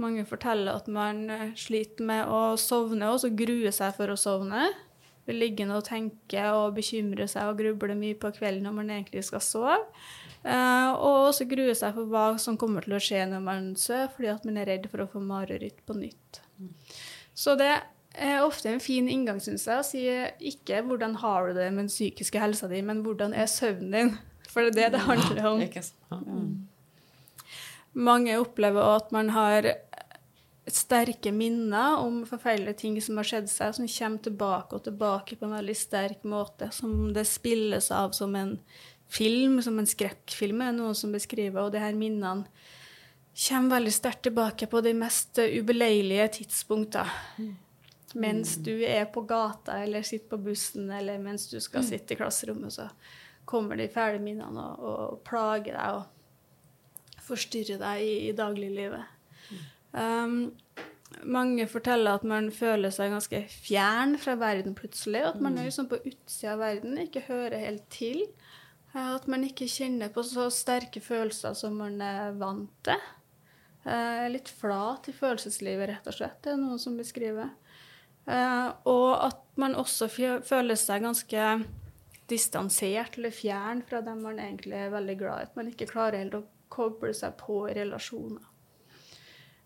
Mange 0.01 0.25
forteller 0.25 0.73
at 0.73 0.87
man 0.89 1.27
eh, 1.29 1.51
sliter 1.59 2.05
med 2.07 2.29
å 2.31 2.55
sovne 2.57 3.11
og 3.13 3.21
så 3.21 3.29
gruer 3.29 3.73
seg 3.75 3.93
for 3.97 4.09
å 4.09 4.17
sovne. 4.17 4.71
Blir 5.27 5.37
liggende 5.39 5.77
og 5.77 5.85
tenke 5.87 6.43
og 6.51 6.73
bekymre 6.75 7.27
seg 7.31 7.51
og 7.51 7.61
gruble 7.61 7.95
mye 7.95 8.17
på 8.19 8.33
kvelden 8.35 8.65
når 8.67 8.77
man 8.79 8.91
egentlig 8.95 9.23
skal 9.27 9.43
sove. 9.45 9.77
Eh, 10.43 10.89
og 10.91 11.29
også 11.29 11.47
grue 11.47 11.75
seg 11.77 11.93
for 11.95 12.09
hva 12.11 12.25
som 12.41 12.57
kommer 12.59 12.83
til 12.83 12.97
å 12.97 13.01
skje 13.03 13.21
når 13.31 13.45
man 13.45 13.69
sover, 13.79 14.09
fordi 14.15 14.33
at 14.33 14.49
man 14.49 14.59
er 14.59 14.71
redd 14.73 14.89
for 14.91 15.05
å 15.05 15.09
få 15.13 15.21
mareritt 15.23 15.79
på 15.87 15.95
nytt. 15.99 16.41
Så 17.37 17.55
det 17.59 17.71
er 18.13 18.43
ofte 18.43 18.73
en 18.73 18.83
fin 18.83 19.07
inngang, 19.09 19.39
syns 19.41 19.65
jeg, 19.69 19.79
å 19.79 19.87
si 19.87 20.03
ikke 20.51 20.83
'hvordan 20.83 21.15
har 21.21 21.47
du 21.47 21.53
det 21.53 21.71
med 21.71 21.85
den 21.85 21.93
psykiske 21.93 22.39
helsa 22.39 22.67
di', 22.67 22.83
men 22.83 23.03
'hvordan 23.03 23.33
er 23.33 23.45
søvnen 23.45 23.91
din'? 23.93 24.17
For 24.49 24.61
det 24.61 24.77
er 24.77 24.89
det 24.89 24.91
det 24.91 24.99
handler 24.99 25.45
om. 25.45 25.61
Ikke 25.61 25.81
sant? 25.81 26.69
Mange 27.93 28.37
opplever 28.41 28.95
at 28.95 29.11
man 29.13 29.29
har 29.35 29.67
sterke 30.67 31.31
minner 31.35 31.99
om 31.99 32.21
forferdelige 32.25 32.79
ting 32.79 32.95
som 33.03 33.19
har 33.19 33.27
skjedd 33.27 33.49
seg, 33.51 33.75
som 33.75 33.89
kommer 33.89 34.23
tilbake 34.23 34.77
og 34.77 34.85
tilbake 34.85 35.37
på 35.37 35.47
en 35.47 35.57
veldig 35.57 35.75
sterk 35.77 36.23
måte, 36.27 36.69
som 36.71 37.11
det 37.13 37.25
spilles 37.29 37.91
av 37.91 38.15
som 38.15 38.35
en 38.39 38.55
film, 39.13 39.59
som 39.61 39.77
en 39.79 39.89
skrekkfilm, 39.89 40.63
er 40.63 40.77
noen 40.77 40.95
som 40.97 41.11
beskriver, 41.13 41.65
og 41.65 41.75
de 41.75 41.83
her 41.83 41.97
minnene 41.97 42.47
kommer 43.33 43.79
veldig 43.79 43.93
sterkt 43.93 44.23
tilbake 44.27 44.69
på 44.69 44.81
de 44.85 44.93
mest 44.97 45.41
ubeleilige 45.41 46.27
tidspunkter. 46.39 47.11
Mens 48.13 48.55
du 48.61 48.75
er 48.85 49.07
på 49.09 49.23
gata 49.25 49.79
eller 49.81 50.05
sitter 50.05 50.35
på 50.35 50.41
bussen, 50.47 50.89
eller 50.93 51.21
mens 51.21 51.47
du 51.49 51.57
skal 51.61 51.85
sitte 51.85 52.13
i 52.13 52.19
klasserommet, 52.19 52.75
så 52.75 52.87
kommer 53.49 53.77
de 53.77 53.89
fæle 53.91 54.21
minnene 54.21 54.67
og, 54.77 54.99
og 55.13 55.23
plager 55.27 55.73
deg 55.73 55.97
og 55.97 56.11
forstyrrer 57.23 57.79
deg 57.81 58.03
i, 58.05 58.13
i 58.29 58.33
dagliglivet. 58.37 59.05
Um, 59.93 60.53
mange 61.29 61.67
forteller 61.69 62.17
at 62.17 62.23
man 62.27 62.49
føler 62.53 62.91
seg 62.93 63.11
ganske 63.13 63.43
fjern 63.51 64.15
fra 64.21 64.33
verden 64.39 64.73
plutselig. 64.77 65.21
At 65.29 65.41
man 65.43 65.57
er 65.57 65.67
liksom 65.67 65.89
på 65.91 65.99
utsida 66.01 66.55
av 66.55 66.63
verden, 66.63 66.97
ikke 67.03 67.25
hører 67.27 67.59
helt 67.67 67.85
til. 67.93 68.23
Eh, 68.93 69.09
At 69.15 69.27
man 69.29 69.45
ikke 69.45 69.69
kjenner 69.69 70.09
på 70.13 70.23
så 70.25 70.49
sterke 70.53 71.01
følelser 71.03 71.53
som 71.57 71.77
man 71.81 71.99
er 72.01 72.33
vant 72.39 72.71
til. 72.85 72.99
Eh, 73.85 74.25
Litt 74.33 74.49
flat 74.49 75.09
i 75.11 75.15
følelseslivet, 75.15 75.89
rett 75.91 76.09
og 76.09 76.17
slett. 76.17 76.41
Det 76.41 76.53
er 76.55 76.59
noen 76.61 76.81
som 76.81 76.97
beskriver. 76.97 77.53
Eh, 78.27 78.67
Og 78.89 79.09
at 79.29 79.41
man 79.59 79.75
også 79.77 80.09
føler 80.09 80.75
seg 80.79 81.03
ganske 81.05 81.47
distansert 82.31 83.17
eller 83.19 83.33
fjern 83.35 83.83
fra 83.85 83.99
dem 84.01 84.21
man 84.23 84.39
egentlig 84.39 84.77
er 84.79 84.93
veldig 84.93 85.17
glad 85.19 85.39
i. 85.41 85.47
At 85.49 85.57
man 85.59 85.69
ikke 85.69 85.89
klarer 85.91 86.23
helt 86.23 86.37
å 86.39 86.45
koble 86.73 87.13
seg 87.17 87.37
på 87.39 87.61
relasjoner. 87.69 88.49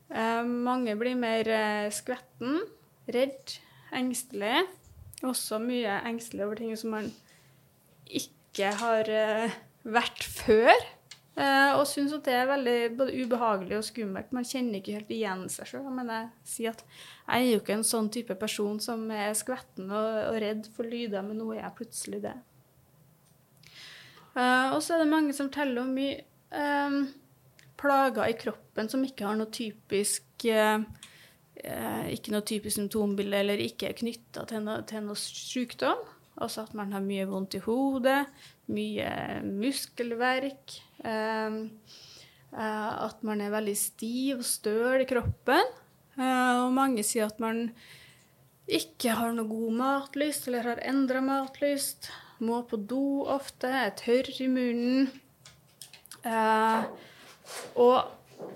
Eh, 0.09 0.43
mange 0.43 0.95
blir 0.95 1.15
mer 1.19 1.47
eh, 1.51 1.87
skvetten, 1.91 2.61
redd, 3.11 3.57
engstelig. 3.95 4.65
Også 5.27 5.59
mye 5.59 5.99
engstelig 6.07 6.45
over 6.45 6.59
ting 6.59 6.75
som 6.79 6.93
man 6.95 7.09
ikke 8.05 8.71
har 8.81 9.09
eh, 9.11 9.57
vært 9.87 10.23
før. 10.23 10.75
Og 11.37 11.83
syns 11.85 12.15
at 12.15 12.25
det 12.25 12.33
er 12.33 12.47
veldig 12.49 12.77
både 12.97 13.13
ubehagelig 13.13 13.75
og 13.77 13.83
skummelt. 13.85 14.31
Man 14.33 14.45
kjenner 14.47 14.79
ikke 14.79 14.95
helt 14.95 15.11
igjen 15.13 15.43
seg 15.53 15.67
sjøl. 15.69 15.83
Men 15.93 16.07
jeg 16.09 16.29
sier 16.49 16.71
at 16.73 16.79
jeg 16.87 17.43
er 17.43 17.51
jo 17.51 17.59
ikke 17.61 17.75
en 17.75 17.85
sånn 17.85 18.07
type 18.09 18.33
person 18.41 18.79
som 18.81 19.03
er 19.13 19.35
skvetten 19.37 19.91
og, 19.91 20.07
og 20.31 20.39
redd 20.41 20.65
for 20.73 20.89
lyder, 20.89 21.21
men 21.27 21.37
nå 21.37 21.51
er 21.53 21.59
jeg 21.59 21.75
plutselig 21.77 22.23
det. 22.23 22.33
Og 24.33 24.79
så 24.81 24.95
er 24.95 25.03
det 25.03 25.11
mange 25.13 25.37
som 25.37 25.53
teller 25.53 25.83
om 25.83 25.93
mye 25.93 26.17
eh, 26.51 26.97
plager 27.77 28.29
i 28.31 28.37
kroppen 28.39 28.89
som 28.89 29.03
ikke 29.05 29.25
har 29.27 29.37
noe 29.39 29.51
typisk 29.53 30.45
eh, 30.49 30.83
ikke 32.13 32.31
noe 32.33 32.45
typisk 32.45 32.77
symptombilde 32.77 33.39
eller 33.41 33.61
ikke 33.63 33.89
er 33.89 33.97
knytta 33.97 34.45
til, 34.49 34.61
noe- 34.65 34.83
til 34.87 35.01
noe 35.07 35.17
sykdom. 35.17 36.03
Altså 36.37 36.67
at 36.67 36.73
man 36.77 36.91
har 36.93 37.01
mye 37.01 37.25
vondt 37.25 37.55
i 37.57 37.63
hodet, 37.65 38.27
mye 38.69 39.09
muskelverk. 39.47 40.75
eh, 41.03 41.57
eh, 42.53 42.91
at 43.07 43.23
man 43.25 43.41
er 43.41 43.49
veldig 43.55 43.77
stiv 43.77 44.43
og 44.43 44.45
støl 44.45 45.01
i 45.01 45.09
kroppen. 45.09 45.73
Eh, 46.17 46.53
og 46.61 46.73
mange 46.77 47.03
sier 47.05 47.25
at 47.25 47.39
man 47.41 47.71
ikke 48.67 49.15
har 49.17 49.33
noe 49.33 49.47
god 49.47 49.73
matlyst 49.79 50.47
eller 50.49 50.65
har 50.73 50.81
endra 50.85 51.21
matlyst. 51.25 52.11
Må 52.39 52.61
på 52.69 52.77
do 52.77 53.23
ofte, 53.25 53.65
er 53.71 53.95
tørr 53.97 54.29
i 54.43 54.47
munnen. 54.51 55.07
Eh, 56.27 57.13
og, 57.81 57.98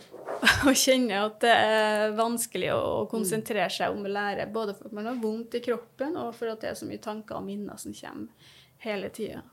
og 0.68 0.74
kjenner 0.78 1.28
at 1.28 1.40
det 1.44 1.54
er 1.54 2.18
vanskelig 2.18 2.74
å, 2.75 2.84
konsentrere 3.12 3.70
seg 3.74 3.96
om 3.96 4.06
å 4.06 4.12
lære. 4.12 4.50
Både 4.54 4.75
for 4.78 4.92
at 4.92 4.98
man 5.00 5.10
har 5.10 5.22
vondt 5.22 5.58
i 5.58 5.63
kroppen, 5.63 6.20
og 6.20 6.36
for 6.38 6.54
at 6.54 6.63
det 6.63 6.74
er 6.74 6.78
så 6.82 6.90
mye 6.90 7.01
tanker 7.01 7.40
og 7.40 7.48
minner 7.48 7.80
som 7.82 7.96
kommer 7.96 8.54
hele 8.82 9.12
tida. 9.13 9.44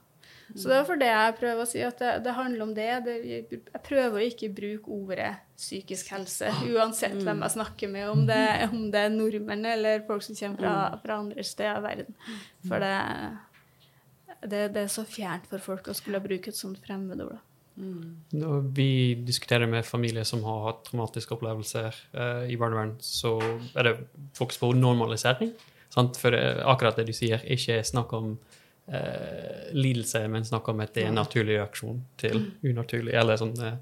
Så 0.57 0.71
det 0.71 0.79
er 0.79 0.85
for 0.89 0.97
det 1.01 1.09
jeg 1.11 1.33
prøver 1.37 1.61
å 1.61 1.69
si, 1.69 1.81
at 1.85 1.99
det, 2.01 2.13
det 2.25 2.33
handler 2.33 2.65
om 2.65 2.71
det. 2.77 2.87
det. 3.05 3.17
Jeg 3.29 3.83
prøver 3.85 4.17
å 4.17 4.29
ikke 4.31 4.49
bruke 4.57 4.95
ordet 4.97 5.33
psykisk 5.59 6.15
helse, 6.15 6.49
uansett 6.73 7.19
hvem 7.21 7.43
jeg 7.45 7.55
snakker 7.59 7.91
med, 7.93 8.07
om 8.09 8.23
det, 8.29 8.41
om 8.71 8.87
det 8.95 9.03
er 9.05 9.13
nordmenn 9.13 9.67
eller 9.69 10.07
folk 10.09 10.25
som 10.25 10.39
kommer 10.39 10.63
fra, 10.63 10.75
fra 11.03 11.19
andre 11.21 11.45
steder 11.45 11.83
i 11.83 11.85
verden. 11.85 12.17
For 12.65 12.87
det, 12.87 14.63
det 14.73 14.87
er 14.87 14.91
så 14.93 15.05
fjernt 15.09 15.51
for 15.51 15.61
folk 15.61 15.93
å 15.93 15.97
skulle 15.99 16.23
bruke 16.25 16.49
et 16.49 16.57
sånt 16.57 16.81
fremmedord. 16.87 17.37
Når 17.79 18.65
vi 18.75 19.15
diskuterer 19.27 19.69
med 19.71 19.87
familier 19.87 20.27
som 20.27 20.43
har 20.47 20.65
hatt 20.67 20.85
traumatiske 20.89 21.35
opplevelser 21.37 21.95
uh, 22.17 22.45
i 22.51 22.57
barnevern, 22.59 22.97
så 23.05 23.37
er 23.79 23.87
det 23.87 23.95
fokus 24.37 24.59
på 24.59 24.73
normalisering. 24.77 25.53
Sant? 25.95 26.19
For 26.21 26.35
eh, 26.37 26.61
akkurat 26.69 26.99
det 26.99 27.07
du 27.09 27.15
sier, 27.17 27.41
ikke 27.49 27.79
snakk 27.87 28.13
om 28.19 28.35
uh, 28.35 29.69
lidelse, 29.73 30.21
men 30.29 30.45
snakk 30.45 30.69
om 30.69 30.83
at 30.85 30.93
det 30.97 31.07
er 31.07 31.13
en 31.13 31.17
naturlig 31.17 31.57
reaksjon 31.57 32.03
til 32.21 32.43
unaturlig, 32.67 33.15
eller 33.17 33.41
sånne 33.41 33.79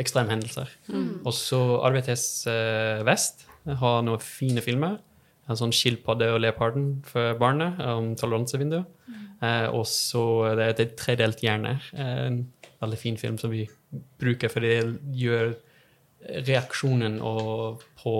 ekstremhendelser. 0.00 0.72
Og 1.22 1.30
så 1.36 1.60
RVTS 1.84 2.26
uh, 2.50 3.04
Vest 3.06 3.46
har 3.64 4.02
noen 4.02 4.24
fine 4.24 4.64
filmer. 4.64 4.98
En 5.44 5.60
sånn 5.60 5.72
'Skilpadde 5.76 6.32
og 6.32 6.40
leoparden' 6.40 7.04
for 7.06 7.36
barnet 7.38 7.78
om 7.84 8.14
toleransevinduet. 8.16 8.88
Og 9.76 9.82
så 9.84 10.22
det 10.56 10.64
er 10.64 10.78
et 10.86 10.94
tredelt 10.96 11.42
hjerne. 11.44 11.76
Uh, 11.92 12.40
veldig 12.84 13.00
fin 13.00 13.18
film 13.20 13.38
som 13.40 13.52
vi 13.52 13.64
bruker, 14.20 14.52
for 14.52 14.64
det 14.64 14.78
gjør 15.16 15.54
reaksjonen 16.46 17.18
og, 17.24 17.82
på 18.00 18.14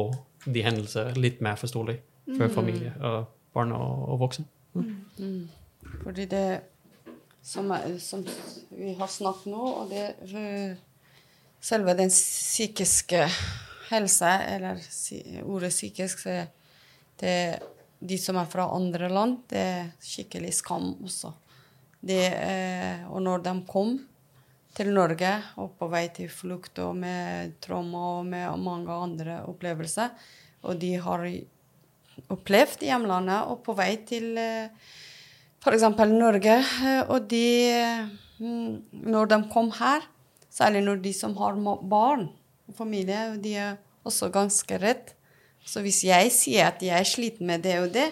de 0.44 0.64
hendelser 0.64 1.16
litt 1.16 1.40
mer 1.44 1.56
forståelig 1.61 1.97
for 2.35 2.52
familie, 2.52 2.92
og 3.00 3.30
barn 3.54 3.73
og, 3.76 4.09
og 4.12 4.25
voksne. 4.25 4.49
Fordi 6.02 6.26
det 6.28 6.47
som, 7.44 7.71
som 8.00 8.25
vi 8.75 8.94
har 8.99 9.09
snakket 9.12 9.52
nå, 9.52 9.62
og 9.83 9.92
det 9.92 10.09
øh, 10.33 10.75
Selve 11.64 11.94
den 11.97 12.11
psykiske 12.12 13.23
helse, 13.88 14.33
eller 14.52 14.83
ordet 15.49 15.71
psykisk, 15.73 16.18
så 16.21 16.42
det 17.21 17.37
de 18.04 18.18
som 18.21 18.37
er 18.37 18.50
fra 18.52 18.66
andre 18.76 19.09
land, 19.09 19.38
det 19.49 19.61
er 19.61 19.87
skikkelig 20.04 20.52
skam 20.59 20.90
også. 21.06 21.30
Det, 22.04 22.21
eh, 22.28 23.06
og 23.09 23.23
når 23.25 23.47
de 23.47 23.54
kom 23.68 23.94
til 24.75 24.90
Norge 24.95 25.31
og 25.62 25.75
på 25.78 25.88
vei 25.93 26.09
til 26.14 26.31
flukt 26.33 26.78
og 26.83 26.97
med 26.99 27.54
trauma 27.62 28.19
og 28.19 28.26
med 28.26 28.62
mange 28.62 28.93
andre 28.93 29.40
opplevelser, 29.49 30.11
og 30.64 30.81
de 30.81 30.95
har 31.00 31.26
opplevd 32.33 32.85
hjemlandet 32.87 33.50
og 33.50 33.62
på 33.66 33.75
vei 33.78 33.93
til 34.07 34.38
eh, 34.38 34.71
f.eks. 35.62 35.87
Norge. 36.11 36.59
eh, 36.61 37.02
Og 37.09 37.28
de 37.31 37.47
mm, 38.38 38.83
Når 39.11 39.31
de 39.31 39.40
kom 39.52 39.71
her, 39.78 40.07
særlig 40.50 40.85
når 40.85 41.02
de 41.02 41.12
som 41.12 41.37
har 41.37 41.59
barn 41.83 42.28
og 42.69 42.75
familie, 42.76 43.37
de 43.37 43.54
er 43.54 43.76
også 44.04 44.31
ganske 44.31 44.78
redde. 44.78 45.14
Så 45.64 45.81
hvis 45.81 46.02
jeg 46.04 46.31
sier 46.33 46.69
at 46.69 46.83
jeg 46.85 46.99
er 46.99 47.09
sliten 47.09 47.47
med 47.49 47.62
det 47.64 47.78
og 47.81 47.95
det, 47.95 48.11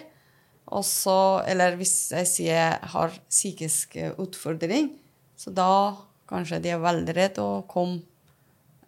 og 0.73 0.85
eller 1.47 1.75
hvis 1.77 2.11
jeg 2.11 2.27
sier 2.27 2.55
jeg 2.55 2.79
har 2.95 3.13
psykisk 3.29 3.95
eh, 3.95 4.13
utfordring, 4.17 4.91
så 5.37 5.51
da 5.51 5.95
kanskje 6.29 6.61
de 6.63 6.73
er 6.73 6.81
veldig 6.81 7.15
redde 7.15 7.43
å 7.43 7.63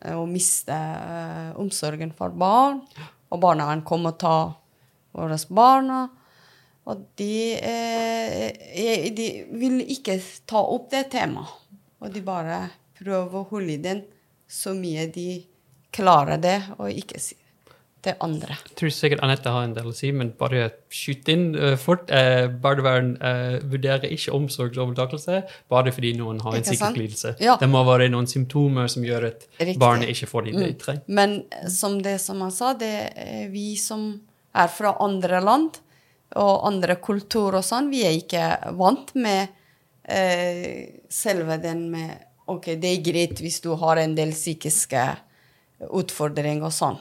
eh, 0.02 0.16
og 0.16 0.28
miste 0.32 0.76
eh, 0.76 1.52
omsorgen 1.62 2.14
for 2.16 2.36
barn. 2.36 2.82
Og 3.32 3.42
barnevernet 3.42 3.88
kommer 3.88 4.14
og 4.14 4.20
tar 4.22 4.54
våre 5.16 5.38
barn. 5.50 5.92
og 6.86 7.06
de, 7.18 7.54
eh, 7.54 9.10
de 9.16 9.30
vil 9.52 9.82
ikke 9.82 10.20
ta 10.46 10.62
opp 10.62 10.92
det 10.92 11.10
temaet. 11.12 11.62
Og 12.00 12.12
de 12.14 12.22
bare 12.22 12.70
prøver 13.00 13.40
å 13.40 13.48
holde 13.50 13.74
i 13.74 13.82
den 13.82 14.04
så 14.48 14.76
mye 14.78 15.08
de 15.10 15.44
klarer 15.96 16.38
det, 16.38 16.60
og 16.78 16.92
ikke 16.92 17.20
si 17.20 17.38
det 18.06 18.14
andre. 18.24 18.56
Jeg 18.70 18.76
tror 18.80 18.92
sikkert 18.94 19.22
Anette 19.26 19.52
har 19.52 19.66
en 19.66 19.74
del 19.76 19.88
å 19.90 19.94
si, 19.96 20.12
men 20.16 20.32
bare 20.40 20.68
skyt 20.94 21.30
inn 21.34 21.46
uh, 21.58 21.74
fort. 21.82 22.10
Uh, 22.14 22.46
barnevern 22.62 23.14
uh, 23.22 23.58
vurderer 23.72 24.08
ikke 24.14 24.34
omsorgsovertakelse 24.38 25.42
bare 25.72 25.94
fordi 25.96 26.14
noen 26.20 26.40
har 26.46 26.58
en 26.60 26.66
psykisk 26.66 27.00
lidelse. 27.02 27.34
Ja. 27.44 27.58
Det 27.62 27.70
må 27.72 27.82
være 27.88 28.08
noen 28.14 28.30
symptomer 28.30 28.88
som 28.92 29.04
gjør 29.06 29.30
at 29.32 29.48
Riktig. 29.60 29.80
barnet 29.82 30.14
ikke 30.14 30.30
får 30.32 30.46
de 30.48 30.52
de 30.56 30.66
Mm. 30.66 30.78
trenger. 30.80 31.04
Men 31.08 31.44
som 31.70 32.00
det 32.02 32.20
som 32.22 32.42
han 32.42 32.52
sa, 32.52 32.74
det 32.74 32.94
er 33.16 33.50
vi 33.52 33.76
som 33.76 34.08
er 34.56 34.68
fra 34.72 34.96
andre 35.04 35.42
land 35.44 35.82
og 36.36 36.66
andre 36.68 36.96
kulturer 36.96 37.60
og 37.60 37.64
sånn, 37.68 37.90
vi 37.92 38.04
er 38.06 38.16
ikke 38.18 38.74
vant 38.76 39.14
med 39.16 39.50
selve 41.10 41.58
den 41.58 41.90
med 41.90 42.12
OK, 42.48 42.76
det 42.78 42.92
er 42.92 43.02
greit 43.02 43.40
hvis 43.42 43.58
du 43.64 43.72
har 43.82 43.98
en 43.98 44.14
del 44.14 44.30
psykiske 44.36 45.06
utfordringer 45.96 46.68
og 46.68 46.74
sånn. 46.74 47.00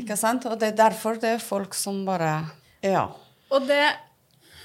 Ikke 0.00 0.16
sant? 0.16 0.46
Og 0.48 0.58
det 0.60 0.72
er 0.72 0.80
derfor 0.84 1.20
det 1.20 1.36
er 1.36 1.44
folk 1.44 1.74
som 1.74 2.04
bare 2.08 2.32
Ja. 2.82 3.10
Og 3.52 3.68
det 3.68 3.82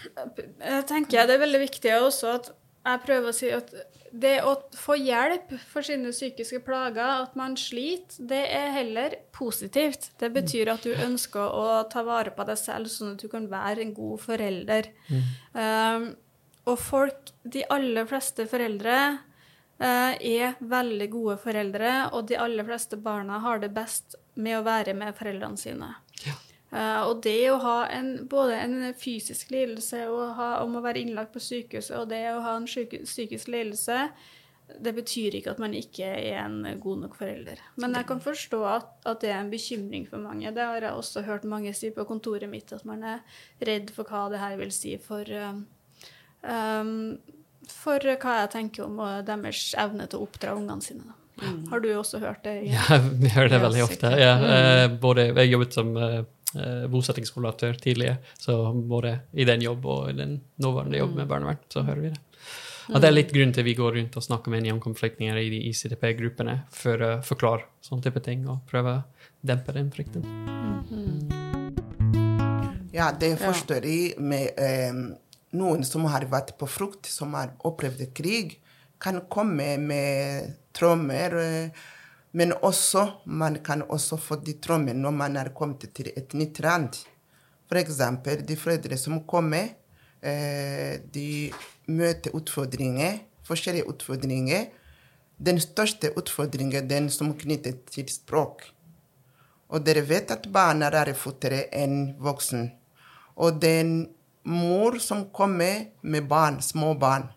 jeg 0.08 0.86
tenker 0.88 1.20
jeg 1.20 1.28
det 1.28 1.36
er 1.36 1.44
veldig 1.44 1.60
viktig 1.66 1.94
også 2.00 2.34
at 2.38 2.52
jeg 2.88 3.04
prøver 3.04 3.30
å 3.30 3.36
si 3.36 3.50
at 3.52 3.74
det 4.18 4.38
å 4.46 4.54
få 4.78 4.96
hjelp 5.00 5.52
for 5.68 5.86
sine 5.86 6.14
psykiske 6.14 6.62
plager, 6.66 7.26
at 7.26 7.34
man 7.38 7.58
sliter, 7.60 8.22
det 8.30 8.44
er 8.56 8.72
heller 8.76 9.18
positivt. 9.36 10.12
Det 10.20 10.30
betyr 10.34 10.72
at 10.72 10.86
du 10.88 10.94
ønsker 10.94 11.44
å 11.44 11.82
ta 11.92 12.06
vare 12.08 12.32
på 12.36 12.46
deg 12.48 12.60
selv, 12.60 12.90
sånn 12.92 13.16
at 13.16 13.24
du 13.26 13.28
kan 13.32 13.50
være 13.52 13.84
en 13.84 13.94
god 13.98 14.24
forelder. 14.24 14.90
Um, 15.54 16.08
og 16.68 16.80
folk, 16.80 17.34
de 17.44 17.66
aller 17.74 18.08
fleste 18.10 18.48
foreldre, 18.50 18.96
uh, 19.84 20.14
er 20.16 20.56
veldig 20.60 21.10
gode 21.12 21.38
foreldre, 21.44 21.94
og 22.14 22.32
de 22.32 22.40
aller 22.40 22.68
fleste 22.68 23.00
barna 23.04 23.42
har 23.44 23.62
det 23.64 23.74
best 23.76 24.18
med 24.38 24.60
å 24.60 24.66
være 24.66 24.96
med 24.98 25.18
foreldrene 25.18 25.60
sine. 25.60 25.92
Eh, 26.72 27.02
og 27.08 27.22
det 27.24 27.40
å 27.52 27.60
ha 27.64 27.78
en, 27.94 28.14
både 28.30 28.58
en 28.60 28.80
fysisk 28.98 29.54
lidelse 29.56 30.04
og 30.12 30.34
ha, 30.40 30.50
om 30.64 30.76
å 30.78 30.84
være 30.84 31.04
innlagt 31.04 31.36
på 31.36 31.44
sykehuset, 31.44 31.96
og 32.00 32.10
det 32.12 32.26
å 32.34 32.42
ha 32.44 32.58
en 32.60 32.68
syke, 32.70 33.04
psykisk 33.08 33.52
lidelse, 33.54 34.10
det 34.84 34.92
betyr 34.98 35.38
ikke 35.38 35.54
at 35.54 35.62
man 35.64 35.72
ikke 35.78 36.10
er 36.12 36.42
en 36.42 36.60
god 36.84 37.06
nok 37.06 37.16
forelder. 37.16 37.62
Men 37.80 37.96
jeg 37.96 38.08
kan 38.10 38.20
forstå 38.20 38.60
at, 38.68 38.90
at 39.08 39.24
det 39.24 39.32
er 39.32 39.40
en 39.40 39.52
bekymring 39.54 40.04
for 40.10 40.20
mange. 40.20 40.52
Det 40.52 40.66
har 40.66 40.84
jeg 40.84 40.92
også 40.92 41.24
hørt 41.24 41.48
mange 41.48 41.72
si 41.78 41.94
på 41.96 42.04
kontoret 42.10 42.52
mitt, 42.52 42.74
at 42.76 42.84
man 42.88 43.06
er 43.16 43.24
redd 43.64 43.94
for 43.96 44.10
hva 44.12 44.26
det 44.34 44.44
her 44.44 44.58
vil 44.60 44.74
si 44.76 44.98
for 45.00 45.24
um, 46.44 47.16
for 47.68 48.04
hva 48.04 48.42
jeg 48.42 48.52
tenker 48.54 48.86
om 48.86 49.00
uh, 49.00 49.22
deres 49.26 49.72
evne 49.80 50.08
til 50.08 50.20
å 50.20 50.28
oppdra 50.28 50.56
ungene 50.60 50.84
sine. 50.84 51.08
Da. 51.08 51.27
Har 51.70 51.82
du 51.84 51.90
også 51.94 52.22
hørt 52.24 52.44
det? 52.46 52.56
Ja, 52.72 53.00
vi 53.22 53.30
hører 53.34 53.52
det 53.52 53.60
Ja, 53.60 53.64
veldig 53.68 53.84
ofte. 53.86 54.14
Ja, 54.18 54.34
eh, 54.54 54.86
både, 55.02 55.30
jeg 55.30 55.52
jobbet 55.52 55.78
som 55.78 55.92
eh, 55.98 56.22
eh, 56.56 56.86
bosettingskoordinator 56.92 57.78
tidligere, 57.82 58.18
så 58.40 58.74
både 58.74 59.20
i 59.34 59.46
den 59.48 59.66
jobb 59.66 59.86
og 59.86 60.10
i 60.12 60.16
den 60.18 60.40
nåværende 60.64 61.04
jobb 61.04 61.20
med 61.20 61.30
barnevern, 61.30 61.62
så 61.74 61.86
hører 61.88 62.02
vi 62.06 62.14
det. 62.16 62.24
Og 62.88 63.02
det 63.04 63.10
er 63.10 63.16
litt 63.18 63.34
grunn 63.36 63.52
til 63.52 63.66
vi 63.68 63.76
går 63.76 63.98
rundt 63.98 64.16
og 64.16 64.24
snakker 64.24 64.54
med 64.54 64.64
nyankomne 64.64 64.96
flyktninger 64.96 65.38
i 65.42 65.50
de 65.52 65.58
ICDP-gruppene 65.70 66.62
for 66.72 67.04
å 67.04 67.10
forklare 67.26 67.68
sånne 67.84 68.06
type 68.06 68.24
ting 68.24 68.46
og 68.48 68.62
prøve 68.70 68.94
å 68.96 69.32
dempe 69.44 69.76
den 69.76 69.92
frykten. 69.92 70.24
Ja, 72.96 73.12
det 73.12 73.36
forstår 73.42 73.86
jeg 73.86 74.16
med 74.24 74.56
eh, 74.56 74.96
noen 75.60 75.84
som 75.86 76.08
har 76.08 76.26
vært 76.32 76.56
på 76.58 76.70
frukt, 76.70 77.12
som 77.12 77.36
har 77.38 77.52
opplevd 77.68 78.08
krig, 78.16 78.56
kan 79.00 79.22
komme 79.30 79.78
med 79.78 80.54
traumer. 80.74 81.38
Eh, 81.42 81.70
men 82.32 82.54
også, 82.54 83.08
man 83.26 83.60
kan 83.64 83.84
også 83.90 84.18
få 84.22 84.38
de 84.46 84.58
trommene 84.62 85.00
når 85.02 85.16
man 85.16 85.38
har 85.40 85.54
kommet 85.56 85.88
til 85.96 86.12
et 86.16 86.34
nytt 86.38 86.60
land. 86.62 86.98
Eksempel 87.78 88.44
de 88.48 88.56
foreldre 88.56 88.98
som 88.98 89.20
kommer, 89.28 89.74
eh, 90.22 91.00
de 91.14 91.52
møter 91.88 92.36
utfordringer, 92.36 93.20
forskjellige 93.44 93.88
utfordringer. 93.88 94.68
Den 95.38 95.60
største 95.60 96.12
utfordringen 96.18 96.76
er 96.76 96.88
den 96.88 97.10
som 97.10 97.32
er 97.32 97.40
knyttet 97.42 97.86
til 97.92 98.08
språk. 98.10 98.64
Og 99.70 99.84
dere 99.84 100.02
vet 100.08 100.32
at 100.32 100.48
barn 100.52 100.82
er 100.82 100.94
rarefotere 100.96 101.68
enn 101.76 102.16
voksen. 102.24 102.72
Og 103.36 103.60
den 103.62 104.08
mor 104.48 104.98
som 105.00 105.26
kommer 105.30 105.92
med 106.02 106.28
barn, 106.28 106.62
små 106.62 106.94
barn, 107.00 107.28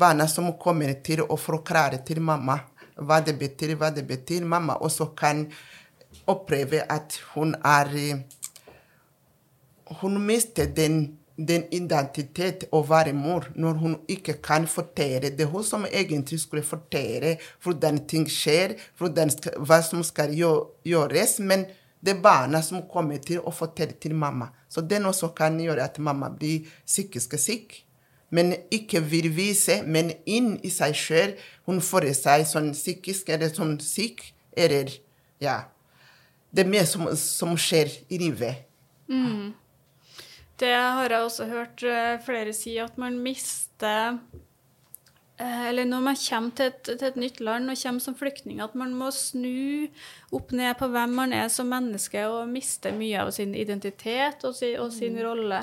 barna 0.00 0.26
som 0.28 0.48
kommer 0.58 0.96
til 1.04 1.22
å 1.22 1.36
forklare 1.38 2.00
til 2.06 2.22
mamma 2.24 2.58
hva 3.00 3.20
det 3.24 3.36
betyr, 3.40 3.76
hva 3.76 3.90
det 3.94 4.04
betyr, 4.08 4.44
mamma 4.44 4.76
også 4.80 5.10
kan 5.16 5.46
oppleve 6.28 6.84
at 6.88 7.20
hun 7.34 7.54
er 7.64 8.24
Hun 10.00 10.20
mister 10.22 10.66
den, 10.70 11.18
den 11.36 11.64
identitet 11.74 12.68
å 12.70 12.78
være 12.86 13.10
mor 13.12 13.48
når 13.56 13.74
hun 13.80 13.96
ikke 14.06 14.36
kan 14.38 14.68
fortelle. 14.70 15.32
Det 15.34 15.48
er 15.48 15.50
hun 15.50 15.64
som 15.66 15.86
egentlig 15.86 16.38
skulle 16.40 16.62
fortelle 16.62 17.32
hvordan 17.64 17.98
ting 18.06 18.28
skjer, 18.30 18.76
hvordan, 18.98 19.32
hva 19.58 19.80
som 19.82 20.04
skal 20.06 20.30
gjøres. 20.30 21.40
Men 21.42 21.66
det 22.00 22.14
er 22.14 22.22
barna 22.22 22.62
som 22.62 22.86
kommer 22.86 23.18
til 23.18 23.42
å 23.42 23.50
fortelle 23.50 23.98
til 23.98 24.14
mamma. 24.14 24.52
Så 24.68 24.80
den 24.80 25.10
også 25.10 25.32
kan 25.34 25.58
gjøre 25.58 25.90
at 25.90 25.98
mamma 25.98 26.30
blir 26.30 26.70
psykisk 26.86 27.34
syk. 27.34 27.80
Men 28.30 28.54
ikke 28.70 29.02
vil 29.02 29.30
vise, 29.34 29.80
men 29.86 30.12
inn 30.26 30.54
i 30.62 30.70
seg 30.70 30.94
sjøl. 30.94 31.36
Hun 31.66 31.82
føler 31.82 32.14
seg 32.14 32.46
sånn 32.46 32.72
psykisk 32.76 33.32
eller 33.34 33.50
sånn 33.50 33.76
syk. 33.82 34.22
Eller 34.54 34.92
ja. 35.42 35.64
Det 36.50 36.64
er 36.64 36.70
mye 36.70 36.86
som, 36.86 37.08
som 37.18 37.56
skjer 37.58 37.90
i 38.10 38.18
livet. 38.22 38.66
Det 40.60 40.74
har 40.76 41.08
jeg 41.08 41.24
også 41.24 41.48
hørt 41.48 41.82
eh, 41.88 42.20
flere 42.22 42.52
si, 42.52 42.76
at 42.82 42.98
man 43.00 43.16
mister 43.22 44.18
eh, 45.40 45.68
Eller 45.70 45.88
når 45.88 46.02
man 46.04 46.18
kommer 46.20 46.50
til 46.56 46.68
et, 46.68 46.82
til 46.84 47.06
et 47.08 47.16
nytt 47.16 47.40
land 47.40 47.70
og 47.70 47.78
kommer 47.82 48.04
som 48.04 48.16
flyktning, 48.18 48.60
at 48.60 48.74
man 48.74 48.92
må 48.94 49.08
snu 49.14 49.88
opp 50.36 50.52
ned 50.52 50.74
på 50.78 50.90
hvem 50.92 51.16
man 51.16 51.32
er 51.32 51.48
som 51.48 51.70
menneske, 51.72 52.26
og 52.28 52.50
miste 52.52 52.92
mye 52.92 53.24
av 53.24 53.32
sin 53.32 53.54
identitet 53.54 54.44
og, 54.44 54.54
si, 54.58 54.74
og 54.76 54.92
sin 54.92 55.16
rolle. 55.24 55.62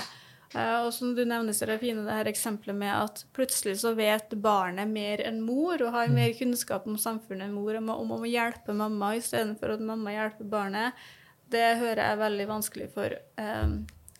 Eh, 0.55 0.79
og 0.85 0.93
som 0.95 1.11
du 1.15 1.23
nevner, 1.25 1.55
Serafine, 1.55 2.05
det 2.07 2.15
her 2.19 2.29
eksempelet 2.31 2.77
med 2.77 2.93
at 2.93 3.23
plutselig 3.35 3.77
så 3.81 3.93
vet 3.97 4.35
barnet 4.43 4.89
mer 4.91 5.23
enn 5.27 5.41
mor, 5.43 5.81
og 5.83 5.93
har 5.95 6.13
mer 6.13 6.35
kunnskap 6.37 6.87
om 6.87 6.97
samfunnet 7.01 7.49
enn 7.49 7.57
mor, 7.57 7.75
om, 7.79 7.91
om 7.95 8.15
å 8.19 8.29
hjelpe 8.29 8.75
mamma 8.77 9.15
istedenfor 9.19 9.75
at 9.75 9.83
mamma 9.83 10.15
hjelper 10.15 10.51
barnet. 10.51 11.07
Det 11.51 11.65
hører 11.79 12.03
jeg 12.03 12.15
er 12.15 12.23
veldig 12.23 12.47
vanskelig 12.49 12.89
for 12.95 13.15
eh, 13.15 13.77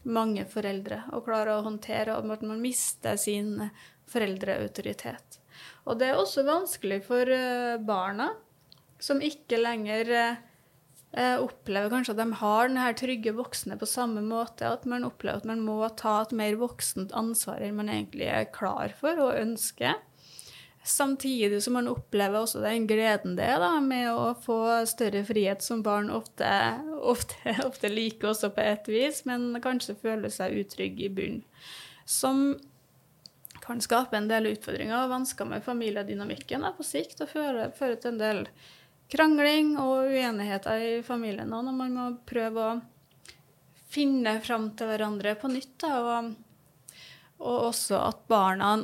mange 0.07 0.47
foreldre 0.47 1.03
å 1.15 1.21
klare 1.23 1.57
å 1.57 1.65
håndtere, 1.65 2.17
og 2.17 2.35
at 2.37 2.45
man 2.47 2.63
mister 2.63 3.19
sin 3.19 3.69
foreldreautoritet. 4.07 5.39
Og 5.87 5.99
det 5.99 6.11
er 6.11 6.19
også 6.19 6.45
vanskelig 6.47 7.01
for 7.07 7.31
eh, 7.31 7.79
barna, 7.83 8.33
som 8.99 9.21
ikke 9.23 9.59
lenger 9.61 10.11
eh, 10.15 10.43
opplever 11.41 11.89
kanskje 11.89 12.13
at 12.13 12.19
de 12.19 12.39
har 12.41 12.67
denne 12.69 12.89
trygge 12.99 13.33
voksne 13.37 13.77
på 13.79 13.89
samme 13.89 14.21
måte, 14.21 14.67
at 14.69 14.85
man 14.89 15.07
opplever 15.07 15.41
at 15.41 15.47
man 15.49 15.63
må 15.65 15.79
ta 15.97 16.19
et 16.21 16.35
mer 16.35 16.57
voksent 16.59 17.15
ansvar 17.17 17.63
enn 17.63 17.79
man 17.79 17.89
egentlig 17.93 18.27
er 18.29 18.51
klar 18.53 18.93
for 18.99 19.17
og 19.23 19.39
ønsker. 19.39 19.97
Samtidig 20.87 21.59
som 21.63 21.75
man 21.75 21.89
opplever 21.91 22.39
også 22.39 22.61
den 22.63 22.85
gleden 22.87 23.33
det 23.35 23.49
er 23.57 23.81
med 23.83 24.07
å 24.07 24.31
få 24.39 24.59
større 24.87 25.25
frihet 25.27 25.65
som 25.65 25.81
barn 25.83 26.07
ofte, 26.13 26.47
ofte, 27.01 27.57
ofte 27.67 27.91
liker 27.91 28.31
også 28.31 28.53
på 28.55 28.63
et 28.63 28.87
vis, 28.87 29.25
men 29.27 29.51
kanskje 29.63 29.97
føler 29.99 30.31
seg 30.31 30.55
utrygg 30.61 31.01
i 31.03 31.11
bunnen. 31.11 31.43
Som 32.07 32.55
kan 33.65 33.81
skape 33.83 34.15
en 34.15 34.29
del 34.29 34.53
utfordringer 34.53 35.01
og 35.01 35.11
vansker 35.11 35.49
med 35.49 35.65
familiedynamikken 35.65 36.63
da, 36.63 36.71
på 36.77 36.85
sikt, 36.87 37.19
og 37.25 37.33
føre, 37.33 37.67
føre 37.75 37.99
til 37.99 38.13
en 38.13 38.21
del 38.21 38.43
krangling 39.11 39.75
og 39.79 40.11
uenigheter 40.11 40.83
i 40.83 40.93
familien 41.05 41.53
òg, 41.53 41.65
når 41.67 41.75
man 41.77 41.97
må 41.97 42.07
prøve 42.27 42.63
å 42.63 42.77
finne 43.91 44.37
fram 44.43 44.71
til 44.77 44.91
hverandre 44.91 45.35
på 45.39 45.51
nytt. 45.51 45.75
Da, 45.83 45.99
og, 46.01 46.33
og 47.39 47.69
også 47.69 48.01
at 48.03 48.25
barna 48.29 48.75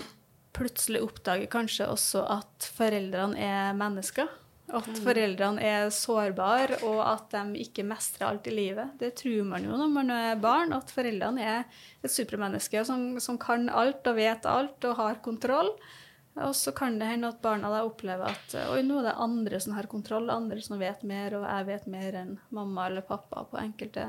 plutselig 0.54 1.02
oppdager 1.04 1.50
kanskje 1.52 1.90
også 1.90 2.24
at 2.30 2.72
foreldrene 2.78 3.40
er 3.42 3.78
mennesker. 3.78 4.30
At 4.74 4.88
foreldrene 5.04 5.62
er 5.62 5.90
sårbare, 5.94 6.80
og 6.88 7.02
at 7.04 7.34
de 7.34 7.62
ikke 7.62 7.84
mestrer 7.86 8.30
alt 8.30 8.48
i 8.48 8.54
livet. 8.56 8.94
Det 8.98 9.12
tror 9.20 9.44
man 9.46 9.66
jo 9.68 9.76
når 9.78 9.92
man 9.92 10.14
er 10.16 10.40
barn, 10.42 10.72
at 10.74 10.94
foreldrene 10.94 11.44
er 11.44 11.82
et 12.02 12.14
supermenneske 12.14 12.86
som, 12.88 13.20
som 13.22 13.38
kan 13.42 13.68
alt 13.70 14.08
og 14.10 14.18
vet 14.18 14.48
alt 14.50 14.88
og 14.88 14.96
har 15.02 15.20
kontroll. 15.26 15.74
Og 16.36 16.56
så 16.58 16.72
kan 16.74 16.98
det 17.00 17.06
hende 17.12 17.30
at 17.30 17.42
barna 17.44 17.70
da 17.70 17.84
opplever 17.86 18.34
at 18.34 18.56
oi, 18.74 18.82
nå 18.86 19.02
er 19.02 19.12
det 19.12 19.18
andre 19.22 19.60
som 19.62 19.76
har 19.78 19.90
kontroll, 19.92 20.32
andre 20.34 20.62
som 20.66 20.82
vet 20.82 21.04
mer, 21.06 21.36
og 21.38 21.46
jeg 21.46 21.68
vet 21.68 21.88
mer 21.94 22.18
enn 22.24 22.36
mamma 22.56 22.88
eller 22.90 23.06
pappa 23.06 23.46
på 23.52 23.60
enkelte, 23.62 24.08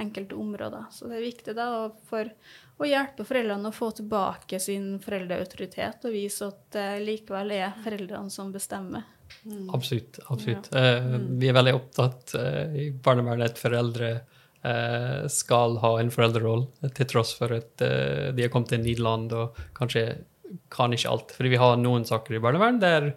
enkelte 0.00 0.38
områder. 0.40 0.88
Så 0.94 1.10
det 1.10 1.18
er 1.18 1.26
viktig 1.26 1.54
da 1.58 1.68
for 2.08 2.32
å 2.80 2.88
hjelpe 2.88 3.26
foreldrene 3.28 3.68
å 3.68 3.76
få 3.76 3.90
tilbake 3.98 4.60
sin 4.62 4.94
foreldreautoritet 5.04 6.08
og 6.08 6.16
vise 6.16 6.48
at 6.48 6.62
det 6.78 6.88
likevel 7.04 7.52
er 7.58 7.76
foreldrene 7.84 8.32
som 8.32 8.52
bestemmer. 8.54 9.04
Absolutt. 9.72 10.18
absolutt. 10.26 10.72
Eh, 10.74 11.12
vi 11.38 11.48
er 11.48 11.54
veldig 11.54 11.76
opptatt 11.76 12.34
eh, 12.40 12.76
i 12.86 12.90
barnevernet 13.04 13.52
at 13.52 13.60
foreldre 13.60 14.10
eh, 14.16 15.28
skal 15.30 15.76
ha 15.84 15.92
en 16.00 16.10
foreldrerolle, 16.12 16.90
til 16.96 17.08
tross 17.12 17.36
for 17.38 17.54
at 17.56 17.84
eh, 17.84 18.30
de 18.34 18.46
har 18.46 18.52
kommet 18.52 18.72
til 18.74 18.82
Nederland 18.82 19.32
og 19.36 19.60
kanskje 19.76 20.06
kan 20.72 20.94
ikke 20.94 21.10
alt. 21.10 21.32
Fordi 21.36 21.52
vi 21.52 21.60
har 21.60 21.78
noen 21.80 22.06
saker 22.08 22.36
i 22.36 22.42
barnevern 22.42 22.80
der 22.82 23.12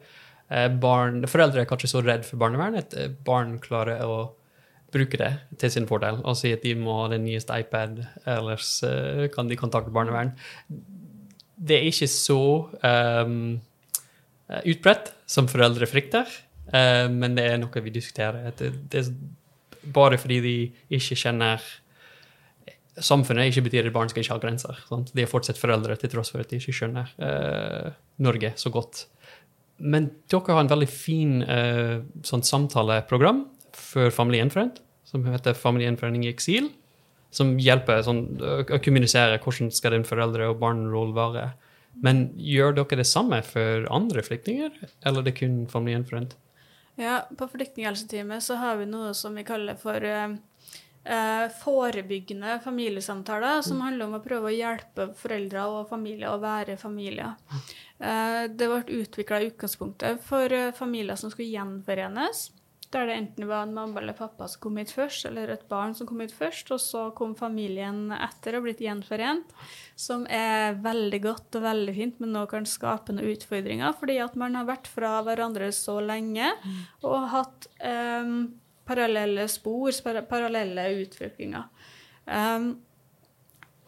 eh, 0.50 0.70
barn, 0.70 1.24
foreldre 1.30 1.64
er 1.64 1.70
kanskje 1.70 1.92
så 1.94 2.04
redd 2.04 2.26
for 2.28 2.42
barnevern 2.42 2.80
at 2.80 2.96
eh, 2.98 3.12
barn 3.26 3.58
klarer 3.64 4.04
å 4.06 4.18
bruke 4.94 5.18
det 5.18 5.32
til 5.62 5.72
sin 5.74 5.88
fordel 5.90 6.20
og 6.22 6.38
si 6.38 6.52
at 6.54 6.66
de 6.66 6.76
må 6.78 7.00
ha 7.02 7.12
den 7.14 7.26
nyeste 7.26 7.56
iPad, 7.64 8.04
ellers 8.30 8.76
eh, 8.86 9.28
kan 9.34 9.50
de 9.50 9.58
kontakte 9.60 9.94
barnevern. 9.94 10.34
Det 11.54 11.80
er 11.80 11.88
ikke 11.90 12.10
så 12.12 12.42
eh, 12.86 13.38
utbredt 14.74 15.14
som 15.30 15.50
foreldre 15.50 15.90
frykter, 15.90 16.30
eh, 16.74 17.08
men 17.10 17.38
det 17.38 17.48
er 17.50 17.62
noe 17.62 17.86
vi 17.86 17.96
diskuterer. 17.96 18.52
Det 18.58 19.02
er 19.02 19.10
bare 19.94 20.20
fordi 20.22 20.40
de 20.44 20.58
ikke 20.96 21.18
kjenner 21.26 21.64
Samfunnet 23.02 23.50
ikke 23.50 23.66
betyr 23.66 23.88
at 23.90 23.96
barn 23.96 24.12
skal 24.12 24.22
ikke 24.22 24.36
ha 24.36 24.42
grenser. 24.44 24.78
Sant? 24.90 25.10
De 25.16 25.24
er 25.24 25.30
fortsatt 25.30 25.58
foreldre 25.58 25.96
til 25.98 26.12
tross 26.14 26.30
for 26.34 26.44
at 26.44 26.52
de 26.52 26.60
ikke 26.62 26.76
skjønner 26.78 27.10
eh, 27.26 27.90
Norge 28.22 28.54
så 28.60 28.70
godt. 28.74 29.08
Men 29.82 30.12
dere 30.30 30.54
har 30.54 30.62
en 30.62 30.70
veldig 30.70 30.90
fin 30.92 31.42
eh, 31.42 32.04
sånn 32.26 32.46
samtaleprogram 32.46 33.44
for 33.74 34.14
familiegjenforent, 34.14 34.78
som 35.10 35.26
heter 35.26 35.58
Familiegjenforening 35.58 36.28
i 36.28 36.32
eksil, 36.32 36.70
som 37.34 37.56
hjelper 37.58 38.04
sånn, 38.06 38.24
å 38.38 38.62
å 38.62 38.82
kommunisere 38.84 39.42
hvordan 39.42 39.74
skal 39.74 39.98
din 39.98 40.06
foreldre- 40.06 40.52
og 40.52 40.62
barnerolle 40.62 41.18
være. 41.18 41.48
Men 42.06 42.28
gjør 42.38 42.78
dere 42.78 43.02
det 43.02 43.10
samme 43.10 43.42
for 43.46 43.88
andre 43.94 44.24
flyktninger, 44.26 44.78
eller 45.06 45.22
er 45.22 45.28
det 45.28 45.36
kun 45.38 45.64
familiegjenforent? 45.70 46.38
Ja, 47.02 47.24
på 47.38 47.50
flyktninghelseteamet 47.50 48.46
så 48.46 48.60
har 48.62 48.78
vi 48.78 48.86
noe 48.90 49.16
som 49.18 49.34
vi 49.34 49.46
kaller 49.46 49.78
for 49.82 50.06
eh, 50.06 50.38
eh, 51.04 51.46
forebyggende 51.64 52.60
familiesamtaler, 52.64 53.62
som 53.62 53.82
handler 53.84 54.08
om 54.08 54.18
å 54.18 54.24
prøve 54.24 54.52
å 54.52 54.56
hjelpe 54.56 55.10
foreldre 55.20 55.68
og 55.70 55.88
familier 55.92 56.34
å 56.34 56.42
være 56.44 56.78
familier. 56.82 57.36
Eh, 58.00 58.44
det 58.50 58.72
ble 58.72 59.00
utvikla 59.04 59.42
i 59.42 59.52
utgangspunktet 59.52 60.24
for 60.26 60.52
eh, 60.52 60.74
familier 60.76 61.20
som 61.20 61.32
skulle 61.34 61.52
gjenforenes. 61.54 62.50
Der 62.94 63.08
det 63.10 63.16
enten 63.18 63.48
var 63.50 63.64
en 63.66 63.74
mamma 63.74 64.02
eller 64.02 64.14
pappa 64.14 64.46
som 64.48 64.62
kom 64.62 64.76
hit 64.78 64.92
først, 64.94 65.26
eller 65.26 65.50
et 65.50 65.64
barn 65.70 65.96
som 65.98 66.06
kom 66.06 66.20
hit 66.22 66.34
først, 66.36 66.70
og 66.76 66.82
så 66.82 67.08
kom 67.18 67.34
familien 67.36 68.12
etter 68.14 68.60
og 68.60 68.68
blitt 68.68 68.84
gjenforent. 68.86 69.50
Som 69.98 70.28
er 70.30 70.78
veldig 70.84 71.22
godt 71.24 71.58
og 71.58 71.66
veldig 71.66 71.96
fint, 71.98 72.20
men 72.22 72.36
nå 72.38 72.46
kan 72.52 72.68
skape 72.70 73.16
noen 73.16 73.34
utfordringer. 73.34 73.96
Fordi 73.98 74.20
at 74.22 74.38
man 74.38 74.60
har 74.60 74.70
vært 74.70 74.92
fra 74.94 75.16
hverandre 75.26 75.72
så 75.74 75.98
lenge 76.06 76.52
og 77.02 77.32
hatt 77.34 77.68
em, 77.82 78.52
parallelle 78.88 79.48
spor, 79.52 79.94
parallelle 80.30 80.90
utviklinger. 81.04 81.70
Um, 82.26 82.76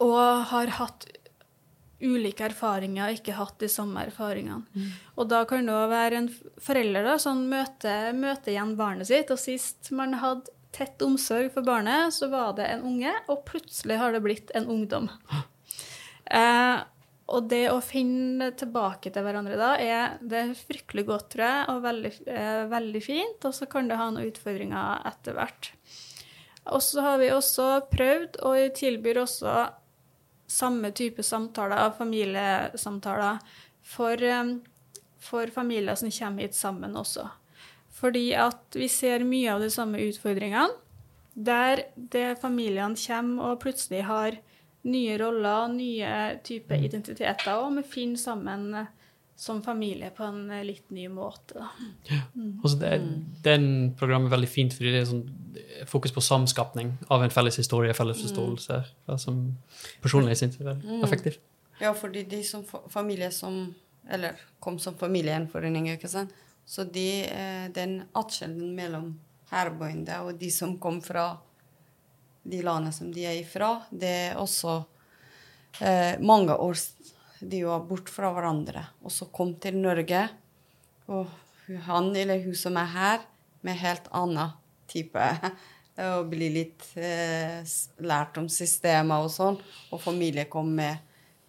og 0.04 0.48
har 0.50 0.74
hatt 0.76 1.06
ulike 2.02 2.44
erfaringer, 2.50 3.14
ikke 3.16 3.36
hatt 3.38 3.56
de 3.62 3.68
samme 3.72 4.02
erfaringene. 4.04 4.90
Og 5.16 5.28
da 5.30 5.44
kan 5.48 5.64
det 5.64 5.72
òg 5.72 5.88
være 5.92 6.20
en 6.20 6.28
forelder 6.60 7.06
da, 7.08 7.16
som 7.22 7.46
møter, 7.48 8.12
møter 8.16 8.52
igjen 8.52 8.74
barnet 8.76 9.08
sitt, 9.08 9.32
og 9.32 9.40
sist 9.40 9.90
man 9.96 10.18
hadde 10.20 10.52
tett 10.76 11.00
omsorg 11.04 11.48
for 11.54 11.64
barnet, 11.64 12.12
så 12.12 12.28
var 12.32 12.52
det 12.58 12.68
en 12.68 12.84
unge, 12.84 13.14
og 13.32 13.46
plutselig 13.48 13.96
har 14.00 14.12
det 14.12 14.24
blitt 14.26 14.54
en 14.56 14.70
ungdom. 14.78 15.10
Eh, 16.26 16.78
og 17.26 17.48
det 17.50 17.64
å 17.72 17.80
finne 17.82 18.52
tilbake 18.54 19.10
til 19.10 19.24
hverandre 19.26 19.56
da, 19.58 19.72
er, 19.82 20.18
det 20.22 20.38
er 20.38 20.52
fryktelig 20.58 21.06
godt, 21.08 21.30
tror 21.34 21.44
jeg, 21.46 21.64
og 21.72 21.80
veldig, 21.82 22.12
eh, 22.30 22.60
veldig 22.70 23.02
fint, 23.02 23.48
og 23.48 23.56
så 23.56 23.66
kan 23.70 23.90
det 23.90 23.98
ha 23.98 24.06
noen 24.12 24.30
utfordringer 24.30 25.02
etter 25.10 25.34
hvert. 25.34 25.72
Og 26.70 26.82
så 26.82 27.02
har 27.02 27.18
vi 27.18 27.32
også 27.34 27.66
prøvd, 27.90 28.38
og 28.46 28.54
vi 28.54 28.68
tilbyr 28.78 29.22
også 29.24 29.56
samme 30.46 30.92
type 30.94 31.22
samtaler, 31.26 31.90
familiesamtaler, 31.98 33.42
for, 33.82 34.22
eh, 34.22 34.54
for 35.18 35.50
familier 35.50 35.98
som 35.98 36.10
kommer 36.10 36.46
hit 36.46 36.54
sammen 36.54 36.94
også. 36.94 37.26
Fordi 37.90 38.34
at 38.38 38.76
vi 38.76 38.86
ser 38.86 39.26
mye 39.26 39.50
av 39.50 39.60
de 39.60 39.70
samme 39.72 39.98
utfordringene, 39.98 40.74
der 41.34 41.88
det 41.96 42.38
familiene 42.40 42.96
kommer 42.96 43.52
og 43.52 43.60
plutselig 43.60 44.04
har 44.06 44.38
nye 44.86 45.16
roller, 45.18 45.66
nye 45.72 46.12
typer 46.46 46.84
identiteter, 46.86 47.58
og 47.58 47.74
vi 47.80 47.84
finner 47.90 48.20
sammen 48.20 48.68
eh, 48.78 48.92
som 49.36 49.62
familie 49.62 50.10
på 50.16 50.24
en 50.24 50.50
eh, 50.50 50.64
litt 50.64 50.90
ny 50.94 51.08
måte. 51.12 51.58
Da. 51.58 52.20
Altså 52.62 52.78
det, 52.80 52.92
Den 53.44 53.66
programmet 53.98 54.30
er 54.30 54.36
veldig 54.38 54.50
fint 54.50 54.76
fordi 54.76 54.94
det 54.94 55.02
er 55.02 55.10
sånn 55.10 55.26
fokus 55.90 56.14
på 56.14 56.24
samskapning 56.24 56.94
av 57.12 57.24
en 57.24 57.34
felles 57.34 57.58
historie, 57.60 57.94
felles 57.96 58.22
forståelse, 58.24 58.78
mm. 59.08 59.18
som 59.20 59.42
personlig 60.04 60.38
syns 60.40 60.60
er 60.60 60.70
veldig 60.70 61.02
effektivt. 61.04 61.42
Ja, 61.82 61.92
fordi 61.92 62.24
de 62.24 62.40
som 62.44 62.64
familie 62.64 63.30
som 63.32 63.74
Eller 64.08 64.38
kom 64.62 64.76
som 64.78 64.94
familiegjenforening, 64.94 65.88
ikke 65.90 66.06
sant. 66.06 66.30
Så 66.64 66.84
de, 66.84 67.24
eh, 67.26 67.64
den 67.74 68.04
atskillnaden 68.14 68.76
mellom 68.76 69.08
herboende 69.50 70.20
og 70.22 70.38
de 70.38 70.50
som 70.50 70.76
kom 70.78 71.00
fra 71.02 71.24
de 72.50 72.62
landene 72.64 72.94
som 72.94 73.10
de 73.12 73.26
er 73.26 73.40
ifra, 73.40 73.74
det 73.90 74.12
er 74.30 74.40
også 74.40 74.78
eh, 75.80 76.16
mange 76.22 76.54
år 76.54 76.78
de 77.40 77.62
var 77.66 77.84
bort 77.88 78.08
fra 78.10 78.30
hverandre, 78.32 78.82
og 79.04 79.12
så 79.12 79.28
kom 79.34 79.54
til 79.60 79.76
Norge. 79.78 80.22
Og 81.12 81.26
han 81.86 82.10
eller 82.16 82.42
hun 82.44 82.56
som 82.58 82.78
er 82.80 82.92
her, 82.94 83.24
med 83.66 83.80
helt 83.80 84.06
annen 84.14 84.52
type 84.86 85.22
Og 85.96 86.26
bli 86.28 86.50
litt 86.52 86.82
eh, 87.00 87.64
lært 88.04 88.36
om 88.36 88.50
systemet 88.52 89.24
og 89.24 89.30
sånn. 89.32 89.54
Og 89.96 90.02
familie 90.02 90.44
kom 90.52 90.74
med 90.76 91.00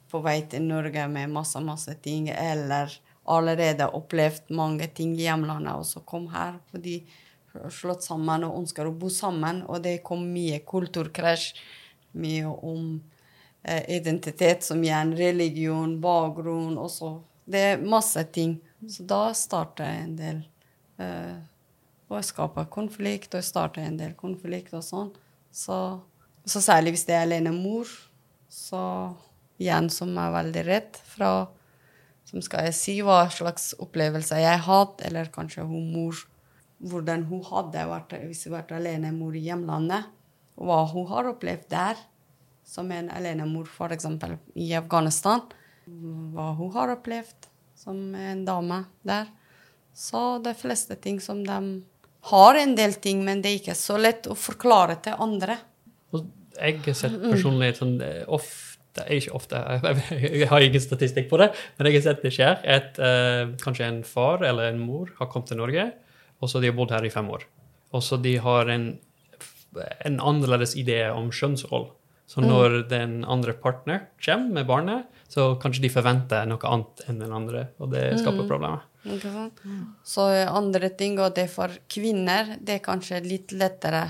på 0.07 0.21
vei 0.23 0.37
til 0.47 0.63
Norge 0.63 1.03
med 1.11 1.33
masse, 1.35 1.59
masse 1.59 1.91
ting, 1.99 2.29
eller 2.31 2.93
allerede 3.27 3.89
opplevd 3.91 4.53
mange 4.55 4.87
ting 4.95 5.17
i 5.17 5.25
hjemlandet, 5.25 5.75
og 5.75 5.83
så 5.89 5.99
kom 6.07 6.29
her, 6.31 6.61
fordi 6.71 7.01
slått 7.73 8.05
sammen 8.05 8.45
og 8.47 8.61
ønsker 8.61 8.87
å 8.87 8.95
bo 8.95 9.09
sammen, 9.13 9.63
og 9.67 9.83
det 9.85 9.99
kom 10.05 10.23
mye 10.33 10.59
kulturkrasj, 10.67 11.51
mye 12.17 12.47
om 12.47 12.97
eh, 13.63 13.83
identitet 13.97 14.65
som 14.65 14.81
igjen, 14.83 15.15
religion, 15.17 15.97
bakgrunn, 16.01 16.77
og 16.77 16.91
så 16.91 17.17
Det 17.47 17.59
er 17.63 17.77
masse 17.79 18.19
ting. 18.35 18.57
Så 18.91 19.05
da 19.07 19.29
starter 19.31 19.85
en 19.87 20.15
del 20.19 20.41
eh, 20.99 21.37
jeg 22.15 22.27
skaper 22.29 22.69
konflikt, 22.71 23.35
og 23.35 23.43
starte 23.43 23.83
en 23.83 23.97
del 23.99 24.13
konflikt 24.19 24.75
og 24.77 24.83
sånn. 24.85 25.09
Så, 25.51 25.77
så 26.47 26.61
særlig 26.63 26.95
hvis 26.95 27.05
det 27.07 27.17
er 27.17 27.25
alenemor, 27.25 27.89
så 28.51 28.81
igjen 29.59 29.89
som 29.91 30.13
er 30.19 30.35
veldig 30.35 30.65
redd 30.67 30.99
fra 31.15 31.31
Som 32.27 32.41
skal 32.43 32.65
jeg 32.67 32.75
si 32.75 32.93
hva 33.07 33.21
slags 33.31 33.69
opplevelse 33.79 34.35
jeg 34.35 34.59
har 34.59 34.65
hatt, 34.65 34.99
eller 35.07 35.29
kanskje 35.31 35.63
hun 35.63 35.85
mor 35.93 36.17
Hvordan 36.77 37.25
hun 37.31 37.41
hadde 37.47 37.87
vært 37.89 38.15
hvis 38.27 38.45
hun 38.45 38.57
vært 38.57 38.75
alenemor 38.77 39.35
i 39.35 39.45
hjemlandet, 39.47 40.11
hva 40.57 40.83
hun 40.91 41.07
har 41.11 41.29
opplevd 41.33 41.67
der. 41.73 41.99
Som 42.67 42.89
en 42.91 43.07
alenemor, 43.13 43.69
f.eks. 43.71 44.05
i 44.59 44.73
Afghanistan. 44.75 45.45
Hva 45.87 46.49
hun 46.57 46.73
har 46.75 46.91
opplevd 46.97 47.47
som 47.77 48.15
en 48.15 48.43
dame 48.45 48.81
der. 49.07 49.29
Så 49.95 50.37
de 50.43 50.53
fleste 50.57 50.97
ting 51.01 51.21
som 51.23 51.45
de 51.45 51.59
har 52.31 52.59
en 52.59 52.75
del 52.75 52.97
ting, 53.01 53.23
men 53.25 53.41
det 53.41 53.51
er 53.51 53.59
ikke 53.61 53.77
så 53.77 53.97
lett 54.01 54.27
å 54.27 54.35
forklare 54.37 54.97
til 55.05 55.17
andre. 55.23 55.59
Jeg 56.57 56.81
har 56.85 56.97
sett 56.97 57.15
personlig 57.21 57.75
sånn 57.77 57.99
eh, 58.01 58.23
ofte 58.33 59.03
Ikke 59.13 59.35
ofte, 59.37 59.59
jeg 60.41 60.47
har 60.49 60.63
ingen 60.65 60.81
statistikk 60.81 61.27
på 61.29 61.37
det, 61.37 61.51
men 61.77 61.89
jeg 61.89 61.99
har 61.99 62.05
sett 62.07 62.23
det 62.25 62.31
skjer 62.33 62.63
at 62.77 62.97
eh, 62.97 63.43
kanskje 63.61 63.85
en 63.85 63.99
far 64.07 64.41
eller 64.41 64.71
en 64.71 64.79
mor 64.81 65.11
har 65.19 65.29
kommet 65.29 65.51
til 65.51 65.59
Norge, 65.61 65.83
og 66.41 66.49
så 66.51 66.61
de 66.61 66.67
har 66.71 66.75
bodd 66.77 66.91
her 66.93 67.05
i 67.05 67.09
fem 67.13 67.29
år. 67.33 67.43
Og 67.95 68.03
så 68.03 68.17
de 68.21 68.35
har 68.43 68.69
en, 68.69 68.89
en 70.05 70.19
annerledes 70.19 70.75
idé 70.79 70.99
om 71.13 71.29
kjønnsroll. 71.31 71.89
Så 72.27 72.41
når 72.43 72.81
den 72.89 73.21
andre 73.25 73.53
partner 73.55 74.07
kommer 74.19 74.51
med 74.57 74.67
barnet, 74.67 75.05
så 75.31 75.53
kanskje 75.61 75.81
de 75.85 75.89
forventer 75.93 76.45
noe 76.49 76.59
annet 76.67 77.03
enn 77.07 77.19
den 77.21 77.31
andre, 77.31 77.67
og 77.79 77.91
det 77.93 78.19
skaper 78.19 78.47
problemer. 78.49 78.81
Ikke 79.07 79.31
sant? 79.31 79.61
Så 80.03 80.25
andre 80.51 80.89
ting, 80.89 81.15
og 81.23 81.33
det 81.35 81.45
for 81.49 81.71
kvinner, 81.87 82.57
det 82.59 82.75
er 82.75 82.83
kanskje 82.83 83.21
litt 83.23 83.53
lettere 83.55 84.03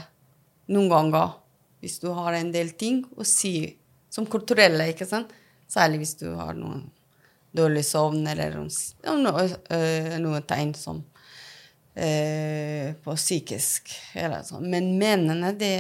noen 0.74 0.90
ganger 0.90 1.36
hvis 1.80 2.00
du 2.02 2.10
har 2.18 2.34
en 2.34 2.50
del 2.52 2.72
ting 2.74 3.04
å 3.16 3.24
si 3.24 3.78
som 4.10 4.26
kulturelle, 4.26 4.90
ikke 4.90 5.06
sant? 5.06 5.30
Særlig 5.70 6.00
hvis 6.02 6.16
du 6.18 6.32
har 6.36 6.56
noen 6.58 6.88
dårlig 7.54 7.84
sovn 7.86 8.26
eller 8.28 8.56
noen, 8.58 8.72
s- 8.74 8.96
ja, 9.06 9.14
noe, 9.14 9.46
øh, 9.70 10.18
noen 10.24 10.42
tegn 10.50 10.74
som 10.76 11.04
eh, 11.98 12.94
på 13.04 13.16
psykisk. 13.16 13.92
Eller. 14.14 14.46
Men 14.62 14.94
mennene, 15.00 15.52
det, 15.58 15.74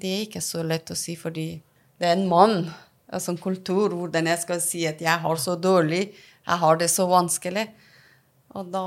det 0.00 0.10
er 0.10 0.26
ikke 0.26 0.42
så 0.44 0.64
lett 0.66 0.92
å 0.92 0.98
si, 0.98 1.16
fordi 1.20 1.48
det 2.00 2.08
er 2.08 2.16
en 2.16 2.28
mann. 2.30 2.64
Altså 3.12 3.34
en 3.34 3.40
kultur 3.40 3.94
hvordan 3.94 4.30
jeg 4.32 4.42
skal 4.42 4.62
si 4.64 4.84
at 4.88 5.02
jeg 5.04 5.22
har 5.24 5.40
så 5.40 5.56
dårlig, 5.60 6.08
jeg 6.44 6.60
har 6.64 6.80
det 6.80 6.90
så 6.92 7.06
vanskelig. 7.10 7.68
Og 8.54 8.70
da 8.70 8.86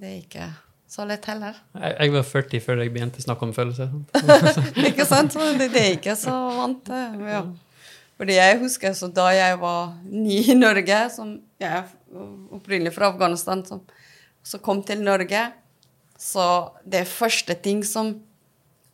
Det 0.00 0.08
er 0.08 0.18
ikke 0.22 0.46
så 0.88 1.04
lett 1.08 1.26
heller. 1.26 1.56
Jeg, 1.74 1.96
jeg 1.98 2.12
var 2.14 2.26
40 2.28 2.62
før 2.64 2.80
jeg 2.80 2.92
begynte 2.94 3.20
å 3.20 3.24
snakke 3.24 3.46
om 3.46 3.52
følelser. 3.56 3.90
ikke 4.88 5.06
sant? 5.08 5.34
Det, 5.34 5.68
det 5.74 5.82
er 5.82 5.96
ikke 5.98 6.14
så 6.16 6.34
vant. 6.54 6.90
Ja. 7.26 7.42
Fordi 8.14 8.36
jeg 8.36 8.60
husker 8.62 8.94
så 8.94 9.08
da 9.10 9.26
jeg 9.34 9.58
var 9.58 9.96
ny 10.06 10.38
i 10.54 10.56
Norge, 10.56 11.00
som 11.10 11.34
jeg 11.60 11.80
er 11.82 11.90
opprinnelig 12.54 12.94
fra 12.94 13.10
Afghanistan, 13.10 13.64
som, 13.66 13.82
så 14.44 14.60
kom 14.60 14.82
til 14.84 15.02
Norge, 15.04 15.48
så 16.20 16.46
det 16.84 17.06
første 17.08 17.56
ting 17.58 17.84
som 17.84 18.20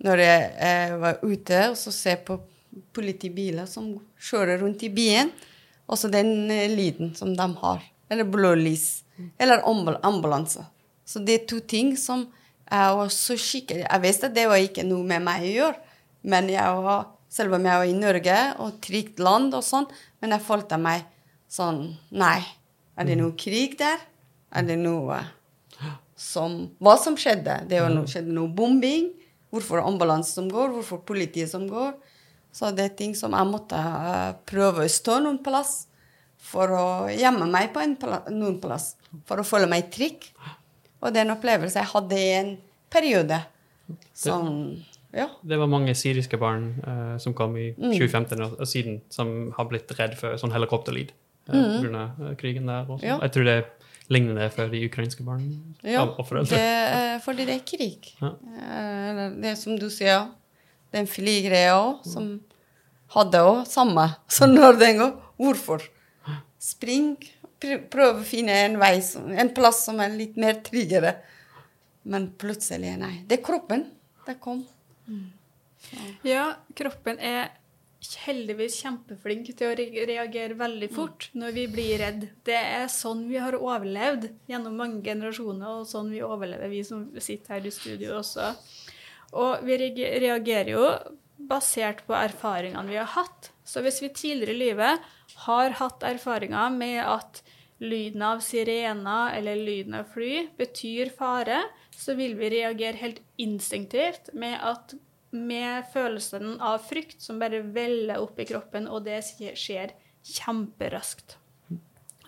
Når 0.01 0.17
jeg, 0.17 0.45
eh, 0.65 0.97
var 0.97 1.19
ute 1.21 1.57
og 1.69 1.75
så 1.77 1.91
ser 1.93 2.23
på 2.25 2.39
politibiler 2.97 3.67
som 3.69 3.99
kjører 4.17 4.63
rundt 4.63 4.81
i 4.81 4.89
byen, 4.89 5.29
og 5.85 5.99
så 6.01 6.09
den 6.09 6.51
eh, 6.51 6.73
lyden 6.73 7.11
som 7.15 7.35
de 7.37 7.47
har, 7.61 7.83
eller 8.09 8.25
blålys, 8.25 9.03
eller 9.37 9.61
ambulanse. 10.03 10.65
Så 11.05 11.21
det 11.21 11.35
er 11.35 11.47
to 11.51 11.61
ting 11.61 11.99
som 12.01 12.31
jeg 12.71 12.97
var 12.97 13.09
så 13.13 13.37
skikkelig 13.37 13.83
Jeg 13.83 14.03
visste 14.05 14.31
at 14.31 14.35
det 14.35 14.47
var 14.49 14.63
ikke 14.63 14.87
noe 14.87 15.05
med 15.05 15.21
meg 15.27 15.45
å 15.45 15.53
gjøre, 15.53 15.81
men 16.23 16.49
jeg 16.49 16.83
var 16.87 17.09
selv 17.29 17.59
om 17.59 17.67
jeg 17.67 17.83
var 17.83 17.91
i 17.91 17.99
Norge 17.99 18.39
og 18.63 18.79
trygt 18.81 19.21
land 19.23 19.53
og 19.53 19.67
sånn, 19.67 19.89
men 20.23 20.33
jeg 20.33 20.47
følte 20.47 20.79
meg 20.81 21.05
sånn 21.51 21.83
Nei, 22.11 22.41
er 22.97 23.05
det 23.05 23.19
noe 23.21 23.37
krig 23.39 23.77
der? 23.81 24.01
Er 24.51 24.65
det 24.67 24.79
noe 24.81 25.21
som 26.21 26.63
Hva 26.83 26.97
som 27.01 27.17
skjedde? 27.19 27.63
Det 27.71 27.81
var 27.81 27.93
noe, 27.95 28.09
skjedde 28.11 28.35
noe 28.37 28.51
bombing. 28.53 29.09
Hvorfor 29.51 29.83
ambulanse 29.83 30.35
som 30.37 30.51
går? 30.53 30.75
Hvorfor 30.77 31.01
politiet 31.07 31.51
som 31.51 31.65
går? 31.71 31.95
Så 32.53 32.73
det 32.75 32.85
er 32.85 32.99
ting 32.99 33.15
som 33.19 33.35
jeg 33.35 33.49
måtte 33.49 33.79
uh, 33.79 34.35
prøve 34.49 34.85
å 34.85 34.91
stå 34.91 35.21
noen 35.25 35.39
plass 35.43 35.87
for 36.51 36.73
å 36.75 36.87
gjemme 37.13 37.47
meg 37.51 37.71
på 37.75 37.85
pla 38.01 38.23
noen 38.33 38.59
plass. 38.63 38.95
For 39.29 39.41
å 39.41 39.47
føle 39.47 39.71
meg 39.71 39.91
trygg. 39.95 40.29
Og 41.01 41.13
det 41.13 41.23
er 41.23 41.29
en 41.29 41.37
opplevelse 41.37 41.81
jeg 41.81 41.93
hadde 41.95 42.21
i 42.21 42.31
en 42.37 42.55
periode. 42.93 43.41
Sånn 44.17 44.55
ja. 45.11 45.27
Det 45.43 45.57
var 45.59 45.67
mange 45.67 45.97
syriske 45.99 46.39
barn 46.39 46.69
uh, 46.85 47.17
som 47.19 47.35
kom 47.35 47.57
i 47.59 47.73
2015 47.75 48.45
og, 48.45 48.53
og, 48.61 48.67
siden, 48.71 49.01
som 49.11 49.51
har 49.57 49.67
blitt 49.71 49.91
redd 49.99 50.15
for 50.19 50.39
sånn 50.39 50.53
helikopterlyd 50.55 51.11
uh, 51.51 51.57
mm. 51.57 51.81
pga. 51.83 52.35
Krigen 52.39 52.71
der. 52.71 52.87
Også. 52.87 53.07
Ja. 53.09 53.19
Jeg 53.25 53.35
tror 53.35 53.49
det 53.49 53.57
er 53.59 53.65
lignende 54.11 54.49
for 54.55 54.71
de 54.73 54.83
ukrainske 54.89 55.25
barna 55.27 55.47
ja, 55.87 56.03
og 56.05 56.27
foreldre. 56.27 56.59
Ja, 56.59 57.17
fordi 57.25 57.47
det 57.49 57.57
er 57.61 57.67
krig. 57.67 58.11
Ja. 58.21 58.35
det 59.43 59.57
som 59.61 59.79
du 59.79 59.89
sier, 59.93 60.29
den 60.95 61.07
flygreia 61.07 61.77
òg, 61.79 62.01
som 62.07 62.33
hadde 63.15 63.43
òg 63.47 63.63
samme 63.71 64.09
som 64.31 64.55
når 64.55 64.81
den 64.81 65.03
går. 65.03 65.13
Hvorfor? 65.41 65.85
Spring, 66.61 67.15
prøv 67.63 68.21
å 68.21 68.27
finne 68.27 68.57
en 68.67 68.77
vei, 68.81 68.97
en 69.41 69.53
plass 69.57 69.85
som 69.87 70.03
er 70.03 70.13
litt 70.13 70.37
mer 70.41 70.59
tryggere. 70.67 71.15
Men 72.11 72.31
plutselig, 72.41 72.97
nei. 73.01 73.15
Det 73.29 73.39
er 73.39 73.47
kroppen. 73.47 73.87
Det 74.27 74.37
kom. 74.43 74.65
Ja, 76.27 76.51
kroppen 76.77 77.19
er 77.25 77.49
heldigvis 78.25 78.79
kjempeflink 78.81 79.51
til 79.53 79.71
å 79.71 79.75
reagere 79.77 80.57
veldig 80.59 80.89
mm. 80.91 80.95
fort 80.97 81.29
når 81.37 81.57
vi 81.57 81.67
blir 81.73 82.01
redd. 82.01 82.27
Det 82.47 82.57
er 82.57 82.87
sånn 82.93 83.27
vi 83.29 83.41
har 83.43 83.59
overlevd 83.59 84.31
gjennom 84.51 84.79
mange 84.81 85.03
generasjoner, 85.05 85.83
og 85.83 85.89
sånn 85.89 86.11
vi 86.15 86.23
overlever, 86.25 86.73
vi 86.73 86.83
som 86.87 87.07
sitter 87.21 87.59
her 87.59 87.69
i 87.69 87.75
studio 87.75 88.17
også. 88.21 88.51
Og 89.41 89.65
vi 89.67 89.79
reagerer 89.79 90.73
jo 90.73 90.87
basert 91.51 92.03
på 92.09 92.17
erfaringene 92.17 92.89
vi 92.91 92.99
har 92.99 93.11
hatt. 93.15 93.53
Så 93.65 93.85
hvis 93.85 94.01
vi 94.03 94.13
tidligere 94.13 94.57
i 94.57 94.63
livet 94.65 95.11
har 95.47 95.77
hatt 95.79 96.05
erfaringer 96.07 96.73
med 96.75 97.01
at 97.05 97.43
lyden 97.81 98.23
av 98.27 98.43
sirener 98.45 99.37
eller 99.39 99.61
lyden 99.61 99.97
av 100.01 100.11
fly 100.13 100.49
betyr 100.59 101.13
fare, 101.17 101.63
så 101.97 102.17
vil 102.19 102.37
vi 102.39 102.51
reagere 102.53 103.01
helt 103.01 103.23
instinktivt 103.41 104.33
med, 104.37 104.59
at, 104.61 104.95
med 105.31 105.87
følelsen 105.93 106.57
av 106.63 106.83
frykt 106.87 107.23
som 107.23 107.39
bare 107.43 107.63
veller 107.75 108.23
opp 108.23 108.41
i 108.41 108.49
kroppen, 108.49 108.89
og 108.91 109.05
det 109.07 109.21
skjer 109.27 109.95
kjemperaskt. 110.27 111.37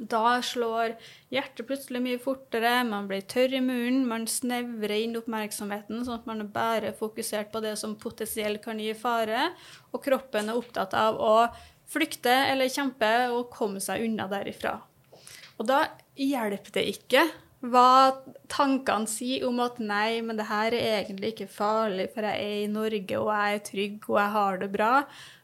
Da 0.00 0.40
slår 0.42 0.94
hjertet 1.30 1.66
plutselig 1.68 2.00
mye 2.02 2.20
fortere, 2.22 2.78
man 2.88 3.06
blir 3.10 3.22
tørr 3.28 3.52
i 3.58 3.60
munnen, 3.62 4.06
man 4.08 4.24
snevrer 4.30 4.96
inn 5.04 5.18
oppmerksomheten, 5.20 6.00
sånn 6.06 6.22
at 6.22 6.30
man 6.30 6.40
er 6.42 6.48
bare 6.54 6.94
fokusert 6.96 7.52
på 7.52 7.60
det 7.62 7.74
som 7.78 7.98
potensielt 8.00 8.62
kan 8.64 8.80
gi 8.80 8.94
fare, 8.98 9.50
og 9.92 10.02
kroppen 10.02 10.48
er 10.48 10.58
opptatt 10.58 10.96
av 10.96 11.20
å 11.20 11.36
flykte 11.92 12.32
eller 12.48 12.72
kjempe 12.72 13.12
og 13.34 13.50
komme 13.52 13.82
seg 13.84 14.06
unna 14.06 14.26
derifra. 14.32 14.78
Og 15.60 15.68
da 15.68 15.84
hjelper 16.16 16.78
det 16.78 16.88
ikke 16.94 17.26
hva 17.62 18.22
tankene 18.51 19.07
sier 19.11 19.46
om 19.46 19.61
at 19.62 19.79
nei, 19.79 20.20
men 20.25 20.38
det 20.38 20.48
her 20.48 20.75
er 20.75 21.03
egentlig 21.03 21.35
ikke 21.35 21.53
farlig, 21.53 22.09
for 22.14 22.27
jeg 22.27 22.42
er 22.42 22.64
i 22.64 22.72
Norge, 22.72 23.20
og 23.20 23.31
jeg 23.31 23.55
er 23.55 23.62
trygg, 23.68 24.11
og 24.11 24.18
jeg 24.18 24.35
har 24.37 24.61
det 24.62 24.72
bra. 24.75 24.96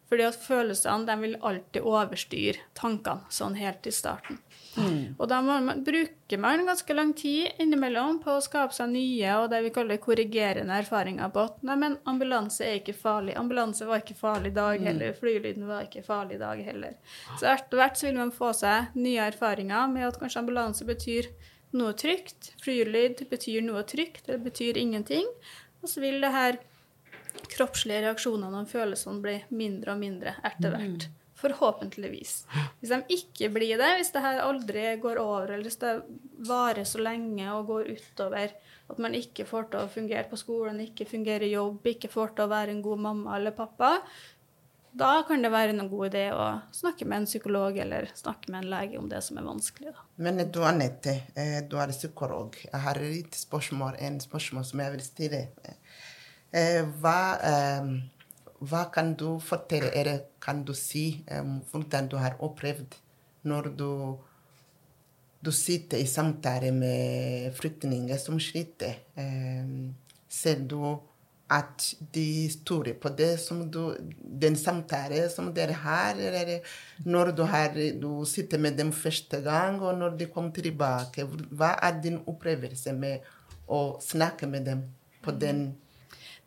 Fordi 0.08 0.24
at 0.24 0.38
følelsene 0.40 1.04
de 1.04 1.14
vil 1.20 1.34
alltid 1.44 1.84
overstyre 1.84 2.62
tankene 2.78 3.28
sånn 3.32 3.58
helt 3.60 3.84
i 3.86 3.92
starten. 3.92 4.38
Mm. 4.78 5.18
Og 5.18 5.26
da 5.28 5.40
man, 5.44 5.82
bruker 5.84 6.40
man 6.40 6.64
ganske 6.64 6.94
lang 6.94 7.10
tid 7.18 7.60
innimellom 7.60 8.20
på 8.22 8.38
å 8.38 8.44
skape 8.44 8.72
seg 8.76 8.92
nye 8.92 9.34
og 9.42 9.50
det 9.52 9.60
vi 9.66 9.72
kaller 9.74 10.00
korrigerende 10.00 10.78
erfaringer 10.80 11.28
på 11.34 11.44
at 11.50 11.60
nei, 11.66 11.76
men 11.82 11.98
ambulanse 12.08 12.64
er 12.64 12.80
ikke 12.80 12.96
farlig. 12.96 13.36
Ambulanse 13.36 13.88
var 13.88 14.00
ikke 14.00 14.16
farlig 14.16 14.54
i 14.54 14.58
dag 14.58 14.80
mm. 14.80 14.88
heller. 14.88 15.14
Flylyden 15.18 15.68
var 15.68 15.84
ikke 15.84 16.06
farlig 16.06 16.38
i 16.38 16.42
dag 16.42 16.64
heller. 16.70 16.96
Så 17.34 17.50
etter 17.52 17.82
hvert 17.82 18.00
så 18.00 18.08
vil 18.08 18.20
man 18.22 18.34
få 18.34 18.54
seg 18.56 18.96
nye 18.96 19.28
erfaringer 19.28 19.92
med 19.92 20.08
at 20.08 20.20
kanskje 20.22 20.44
ambulanse 20.44 20.88
betyr 20.88 21.28
noe 21.76 21.94
trygt. 21.98 22.52
Flylyd 22.62 23.24
betyr 23.30 23.64
noe 23.66 23.84
trygt, 23.88 24.26
det 24.28 24.40
betyr 24.44 24.80
ingenting. 24.80 25.28
Og 25.82 25.90
så 25.90 26.02
vil 26.02 26.20
det 26.24 26.32
her 26.34 26.58
kroppslige 27.52 28.02
reaksjonene 28.06 28.64
og 28.64 28.70
følelsene 28.70 29.22
bli 29.22 29.36
mindre 29.54 29.94
og 29.94 30.02
mindre 30.02 30.34
etter 30.46 30.74
hvert. 30.74 31.06
Mm. 31.08 31.16
Forhåpentligvis. 31.38 32.32
Hvis 32.80 32.90
de 32.90 32.98
ikke 33.14 33.50
blir 33.54 33.78
det, 33.78 33.92
hvis 34.00 34.10
det 34.14 34.24
her 34.24 34.40
aldri 34.42 34.88
går 34.98 35.20
over, 35.22 35.52
eller 35.52 35.68
hvis 35.68 35.78
det 35.78 35.92
varer 36.48 36.88
så 36.88 36.98
lenge 37.04 37.46
og 37.54 37.68
går 37.70 37.92
utover 37.94 38.56
at 38.88 39.00
man 39.02 39.14
ikke 39.14 39.44
får 39.46 39.68
til 39.70 39.84
å 39.84 39.92
fungere 39.92 40.26
på 40.30 40.38
skolen, 40.40 40.80
ikke 40.82 41.06
fungerer 41.08 41.44
i 41.46 41.52
jobb, 41.52 41.84
ikke 41.86 42.10
får 42.10 42.34
til 42.34 42.46
å 42.46 42.52
være 42.52 42.72
en 42.74 42.82
god 42.82 43.02
mamma 43.04 43.36
eller 43.36 43.54
pappa, 43.56 43.98
da 44.92 45.22
kan 45.28 45.42
det 45.42 45.50
være 45.52 45.74
en 45.74 45.88
god 45.90 46.08
idé 46.08 46.24
å 46.32 46.44
snakke 46.74 47.06
med 47.08 47.22
en 47.22 47.28
psykolog 47.28 47.76
eller 47.78 48.08
snakke 48.16 48.52
med 48.52 48.62
en 48.62 48.70
lege 48.72 49.00
om 49.00 49.08
det 49.10 49.20
som 49.24 49.38
er 49.38 49.46
vanskelig. 49.46 49.92
Da. 49.92 50.04
Men 50.24 50.40
du 50.52 50.60
Anette, 50.64 51.14
eh, 51.34 51.58
du 51.68 51.76
er 51.80 51.92
psykolog. 51.92 52.56
Jeg 52.64 52.80
har 52.84 53.00
et 53.04 53.34
spørsmål, 53.36 53.98
en 54.00 54.20
spørsmål 54.20 54.64
som 54.64 54.80
jeg 54.80 54.94
vil 54.94 55.04
stille. 55.04 55.42
Eh, 56.52 56.80
hva, 57.02 57.18
eh, 57.44 57.90
hva 58.60 58.84
kan 58.92 59.12
du 59.14 59.38
fortelle, 59.44 59.92
eller 59.94 60.24
kan 60.40 60.64
du 60.64 60.72
si, 60.74 61.24
hvordan 61.28 62.08
du 62.08 62.16
har 62.16 62.38
opplevd 62.40 62.96
når 63.44 63.70
du, 63.76 64.18
du 65.44 65.50
sitter 65.52 65.98
i 65.98 66.06
samtale 66.06 66.72
med 66.72 67.54
flyktninger 67.54 68.18
som 68.18 68.40
sliter? 68.40 68.96
Ser 70.28 70.66
du 70.66 70.98
at 71.48 71.84
de 72.12 72.48
stoler 72.52 72.96
på 73.00 73.08
det 73.16 73.38
som 73.40 73.62
du, 73.72 73.94
den 74.20 74.56
samtalen 74.56 75.30
som 75.32 75.48
dere 75.56 75.76
har, 75.80 76.18
eller 76.20 76.60
når 77.08 77.32
du, 77.32 77.42
har, 77.48 77.76
du 77.96 78.10
sitter 78.28 78.60
med 78.60 78.76
dem 78.76 78.92
første 78.92 79.40
gang, 79.44 79.80
og 79.80 79.96
når 79.96 80.18
de 80.20 80.28
kommer 80.32 80.52
tilbake. 80.52 81.24
Hva 81.50 81.74
er 81.82 82.00
din 82.04 82.20
opplevelse 82.28 82.92
med 82.92 83.24
å 83.68 83.98
snakke 84.02 84.48
med 84.48 84.68
dem 84.68 84.84
på 85.24 85.32
mm. 85.32 85.38
den 85.44 85.68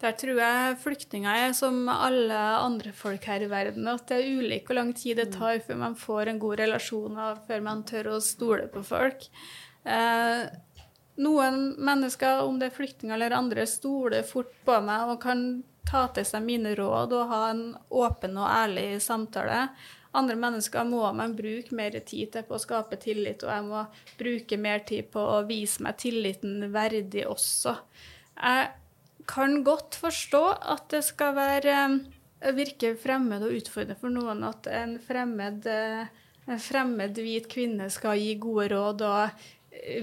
der 0.02 0.16
tror 0.18 0.40
jeg 0.42 0.78
flyktninger 0.82 1.44
er 1.44 1.52
som 1.54 1.84
alle 1.92 2.38
andre 2.58 2.90
folk 2.98 3.26
her 3.30 3.44
i 3.46 3.50
verden. 3.52 3.86
At 3.86 4.08
det 4.10 4.18
er 4.18 4.40
ulik 4.40 4.66
hvor 4.66 4.80
lang 4.80 4.96
tid 4.98 5.20
det 5.22 5.28
mm. 5.30 5.36
tar 5.36 5.60
før 5.62 5.78
man 5.84 5.98
får 6.00 6.32
en 6.32 6.40
god 6.42 6.64
relasjon 6.64 7.20
og 7.22 7.44
før 7.46 7.62
man 7.68 7.84
tør 7.86 8.16
å 8.16 8.22
stole 8.26 8.66
på 8.74 8.82
folk. 8.88 9.28
Eh, 9.86 10.42
noen 11.20 11.74
mennesker, 11.82 12.44
om 12.46 12.60
det 12.60 12.70
er 12.70 12.76
flyktninger 12.76 13.16
eller 13.16 13.36
andre, 13.36 13.66
stoler 13.68 14.24
fort 14.28 14.54
på 14.66 14.78
meg 14.86 15.12
og 15.12 15.22
kan 15.24 15.64
ta 15.88 16.06
til 16.16 16.28
seg 16.28 16.46
mine 16.46 16.76
råd 16.78 17.16
og 17.18 17.32
ha 17.32 17.42
en 17.52 17.64
åpen 17.90 18.38
og 18.40 18.48
ærlig 18.48 19.02
samtale. 19.04 19.66
Andre 20.18 20.36
mennesker 20.36 20.84
må 20.88 21.06
man 21.16 21.36
bruke 21.38 21.76
mer 21.76 21.96
tid 22.04 22.34
til 22.34 22.44
på 22.48 22.58
å 22.58 22.62
skape 22.62 23.00
tillit, 23.00 23.46
og 23.46 23.52
jeg 23.54 23.68
må 23.68 23.84
bruke 24.20 24.60
mer 24.60 24.84
tid 24.88 25.08
på 25.14 25.24
å 25.38 25.42
vise 25.48 25.84
meg 25.84 26.00
tilliten 26.04 26.68
verdig 26.74 27.24
også. 27.32 27.78
Jeg 28.36 28.72
kan 29.32 29.62
godt 29.64 29.96
forstå 30.02 30.44
at 30.74 30.90
det 30.92 31.04
skal 31.08 31.36
være 31.38 31.78
eh, 31.78 32.52
virke 32.58 32.96
fremmed 33.00 33.46
og 33.46 33.56
utfordrende 33.62 34.00
for 34.02 34.12
noen 34.12 34.44
at 34.48 34.68
en 34.68 34.98
fremmed, 35.00 35.68
eh, 35.70 36.12
en 36.50 36.60
fremmed 36.60 37.16
hvit 37.16 37.48
kvinne 37.52 37.88
skal 37.94 38.20
gi 38.20 38.36
gode 38.42 38.68
råd 38.74 39.06
og 39.08 39.48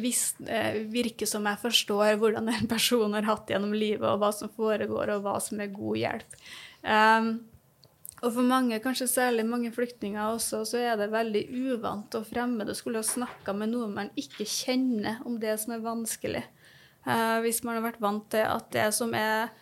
hvis, 0.02 0.34
eh, 0.46 0.80
virke 0.90 1.26
som 1.26 1.46
jeg 1.46 1.60
forstår 1.62 2.16
hvordan 2.18 2.48
en 2.50 2.66
person 2.70 3.14
har 3.14 3.28
hatt 3.28 3.50
gjennom 3.50 3.74
livet, 3.76 4.06
og 4.08 4.22
hva 4.22 4.32
som 4.34 4.50
foregår, 4.50 5.14
og 5.14 5.22
hva 5.26 5.38
som 5.42 5.60
er 5.62 5.72
god 5.74 6.00
hjelp. 6.00 6.40
Um, 6.82 7.30
og 8.18 8.32
for 8.34 8.42
mange, 8.42 8.80
kanskje 8.82 9.06
særlig 9.06 9.44
mange 9.46 9.70
flyktninger 9.74 10.32
også, 10.34 10.64
så 10.66 10.80
er 10.82 10.98
det 10.98 11.12
veldig 11.12 11.44
uvant 11.54 12.16
og 12.18 12.26
fremmed 12.26 12.70
å 12.70 12.74
skulle 12.74 12.98
ha 12.98 13.06
snakka 13.06 13.54
med 13.54 13.70
noen 13.70 13.94
man 13.94 14.10
ikke 14.18 14.46
kjenner 14.48 15.20
om 15.26 15.38
det 15.38 15.54
som 15.62 15.76
er 15.76 15.84
vanskelig. 15.84 16.42
Uh, 17.06 17.38
hvis 17.44 17.62
man 17.64 17.78
har 17.78 17.86
vært 17.86 18.02
vant 18.02 18.26
til 18.34 18.42
at 18.42 18.66
det 18.74 18.88
som 18.96 19.14
er 19.14 19.54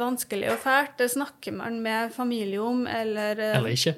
vanskelig 0.00 0.50
og 0.50 0.60
fælt, 0.64 0.96
det 0.98 1.12
snakker 1.12 1.54
man 1.54 1.78
med 1.84 2.10
familie 2.16 2.58
om, 2.64 2.86
eller 2.90 3.38
uh, 3.38 3.54
Eller 3.60 3.78
ikke. 3.78 3.94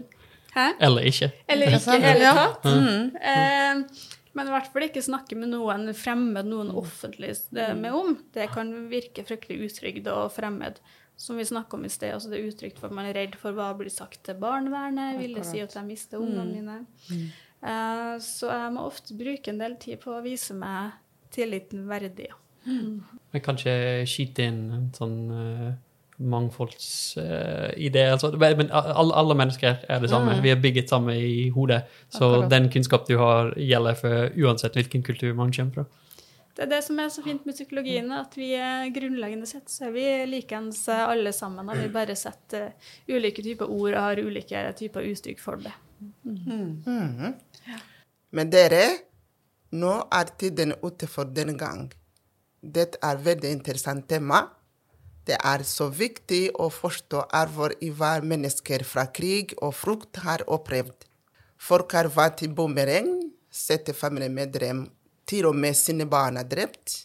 Hæ? 0.52 0.68
Eller 0.80 1.08
ikke. 1.08 1.30
Eller 1.48 1.66
ikke 1.66 1.96
i 1.96 2.00
det 2.00 2.12
hele 2.12 2.30
tatt. 2.38 2.64
Mm. 2.64 3.16
Eh, 3.32 4.17
men 4.34 4.46
i 4.46 4.50
hvert 4.50 4.68
fall 4.72 4.82
ikke 4.88 5.02
snakke 5.02 5.36
med 5.36 5.48
noen 5.54 5.88
fremmed, 5.94 6.46
noen 6.46 6.70
offentlig 6.70 7.30
eh, 7.56 7.72
Mm. 7.74 7.80
med 7.80 7.92
om. 7.92 8.16
Det 8.32 8.48
kan 8.50 8.72
virke 8.90 9.24
fryktelig 9.24 9.70
utrygt 9.70 10.06
og 10.12 10.32
fremmed. 10.32 10.80
Som 11.18 11.36
vi 11.36 11.42
snakka 11.44 11.74
om 11.74 11.84
i 11.84 11.88
sted, 11.90 12.12
altså 12.14 12.30
det 12.30 12.38
er 12.38 12.46
utrygt 12.52 12.78
for 12.78 12.86
at 12.86 12.94
man 12.94 13.06
er 13.06 13.14
redd 13.14 13.34
for 13.34 13.50
hva 13.52 13.72
blir 13.76 13.90
sagt 13.90 14.22
til 14.24 14.34
barnevernet. 14.38 15.18
Vil 15.18 15.34
det 15.34 15.44
si 15.46 15.58
at 15.60 15.74
jeg 15.74 15.84
mister 15.84 16.18
ungene 16.18 16.44
Mm. 16.44 16.54
mine? 16.54 17.30
Eh, 17.62 18.18
så 18.22 18.46
jeg 18.52 18.72
må 18.72 18.84
ofte 18.86 19.16
bruke 19.18 19.48
en 19.48 19.58
del 19.58 19.74
tid 19.76 19.98
på 20.00 20.12
å 20.14 20.22
vise 20.22 20.54
meg 20.54 20.92
tilliten 21.34 21.88
verdig. 21.88 22.28
Men 22.64 23.40
kanskje 23.42 24.04
skyte 24.06 24.44
inn 24.46 24.70
en 24.72 24.90
sånn 24.92 25.30
uh, 25.32 25.72
mangfoldsidé. 26.18 28.02
altså, 28.10 28.30
men 28.38 28.70
alle, 28.70 29.14
alle 29.14 29.34
mennesker 29.34 29.76
er 29.88 30.00
det 30.00 30.10
samme. 30.10 30.34
Mm. 30.34 30.42
Vi 30.42 30.50
er 30.50 30.60
bygget 30.62 30.88
sammen 30.90 31.16
i 31.16 31.48
hodet. 31.48 31.82
Så 32.10 32.24
Akkurat. 32.24 32.50
den 32.50 32.70
kunnskap 32.72 33.08
du 33.08 33.16
har, 33.18 33.54
gjelder 33.56 33.94
for 33.94 34.28
uansett 34.36 34.74
hvilken 34.74 35.02
kultur 35.02 35.34
man 35.34 35.52
kommer 35.52 35.74
fra. 35.74 35.84
Det 36.58 36.64
er 36.64 36.70
det 36.72 36.80
som 36.82 36.98
er 36.98 37.10
så 37.14 37.22
fint 37.22 37.44
med 37.46 37.54
psykologien, 37.54 38.08
at 38.10 38.32
vi 38.34 38.48
er 38.58 38.88
grunnleggende 38.90 39.46
sett 39.46 39.70
så 39.70 39.84
er 39.86 39.92
vi 39.94 40.06
likeens 40.26 40.88
eh, 40.90 41.04
alle 41.06 41.30
sammen. 41.32 41.68
Og 41.70 41.78
vi 41.78 41.86
bare 41.94 42.16
setter 42.18 42.72
eh, 42.72 43.14
ulike 43.14 43.44
typer 43.46 43.70
ord 43.70 43.92
og 43.92 44.00
har 44.02 44.18
ulike 44.18 44.64
typer 44.80 45.06
uttrykk 45.06 45.38
for 45.38 45.62
det. 45.62 45.74
Mhm. 46.26 47.34
Men 48.34 48.50
dere, 48.50 48.82
nå 49.78 49.94
er 50.12 50.34
tiden 50.38 50.74
ute 50.82 51.06
for 51.06 51.30
den 51.30 51.54
gang. 51.56 51.86
Dette 52.60 52.98
er 53.06 53.22
veldig 53.22 53.54
interessant 53.54 54.08
tema. 54.10 54.42
Det 55.28 55.36
er 55.44 55.60
så 55.68 55.90
viktig 55.92 56.54
å 56.56 56.70
forstå 56.72 57.26
alvor 57.36 57.74
i 57.84 57.90
hva 57.92 58.14
mennesker 58.24 58.84
fra 58.88 59.04
krig 59.12 59.52
og 59.60 59.74
frukt 59.76 60.22
har 60.24 60.44
opplevd. 60.48 61.04
Folk 61.60 61.92
har 61.92 62.08
vært 62.14 62.46
i 62.46 62.48
bomberegn, 62.48 63.10
sett 63.52 63.90
familiemedlem 63.92 64.86
til 65.28 65.50
og 65.50 65.58
med 65.58 65.76
sine 65.76 66.06
barn 66.08 66.40
drept. 66.48 67.04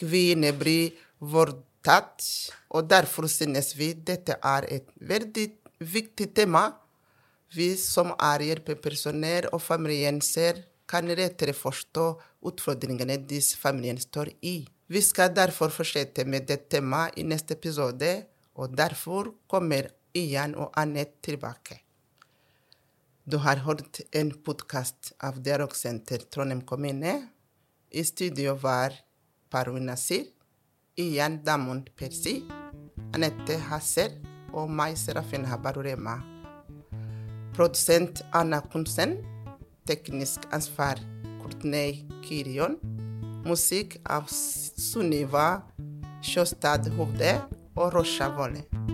Kvinner 0.00 0.56
blir 0.56 0.96
voldtatt, 1.20 2.24
og 2.72 2.88
derfor 2.88 3.28
synes 3.28 3.74
vi 3.76 3.92
dette 3.92 4.38
er 4.40 4.64
et 4.78 4.88
veldig 4.96 5.50
viktig 5.84 6.30
tema. 6.32 6.70
Vi 7.52 7.74
som 7.76 8.14
er 8.16 8.46
hjelpepersonell 8.46 9.50
og 9.52 9.60
familienser, 9.60 10.64
kan 10.90 11.06
lettere 11.06 11.52
forstå 11.54 12.06
utfordringene 12.50 13.20
disse 13.28 13.58
familiene 13.60 14.02
står 14.02 14.32
i. 14.42 14.64
Vi 14.90 14.98
skal 15.06 15.30
derfor 15.30 15.70
fortsette 15.70 16.24
med 16.26 16.48
dette 16.48 16.66
temaet 16.74 17.14
i 17.14 17.22
neste 17.22 17.54
episode, 17.54 18.08
og 18.58 18.72
derfor 18.74 19.28
kommer 19.46 19.86
Ian 20.18 20.56
og 20.58 20.72
Annette 20.74 21.22
tilbake. 21.22 21.76
Du 23.22 23.36
har 23.38 23.62
hørt 23.62 24.00
en 24.10 24.32
podkast 24.34 25.12
av 25.22 25.38
Dialogsenter 25.46 26.24
Trondheim 26.26 26.64
kommune. 26.66 27.12
I 27.94 28.02
studio 28.02 28.56
var 28.58 28.96
Parvin 29.50 29.86
Nasir, 29.86 30.24
Ian 30.98 31.38
Damond 31.46 31.92
Persi, 31.94 32.40
Anette 33.14 33.60
Hassel 33.68 34.16
og 34.50 34.72
meg, 34.74 34.96
Serafin 34.98 35.46
Habarurema. 35.46 36.16
Produsent 37.54 38.24
Anna 38.34 38.58
Kunsen. 38.72 39.20
Teknisk 39.86 40.50
ansvar 40.50 40.98
Courtney 41.38 42.02
Kirion. 42.26 42.99
Musikk 43.44 43.96
av 44.04 44.28
Sunniva 44.28 45.62
Sjøstad 46.20 46.90
Hovde 46.98 47.38
og 47.76 47.94
Rosha 47.94 48.28
Volle. 48.36 48.89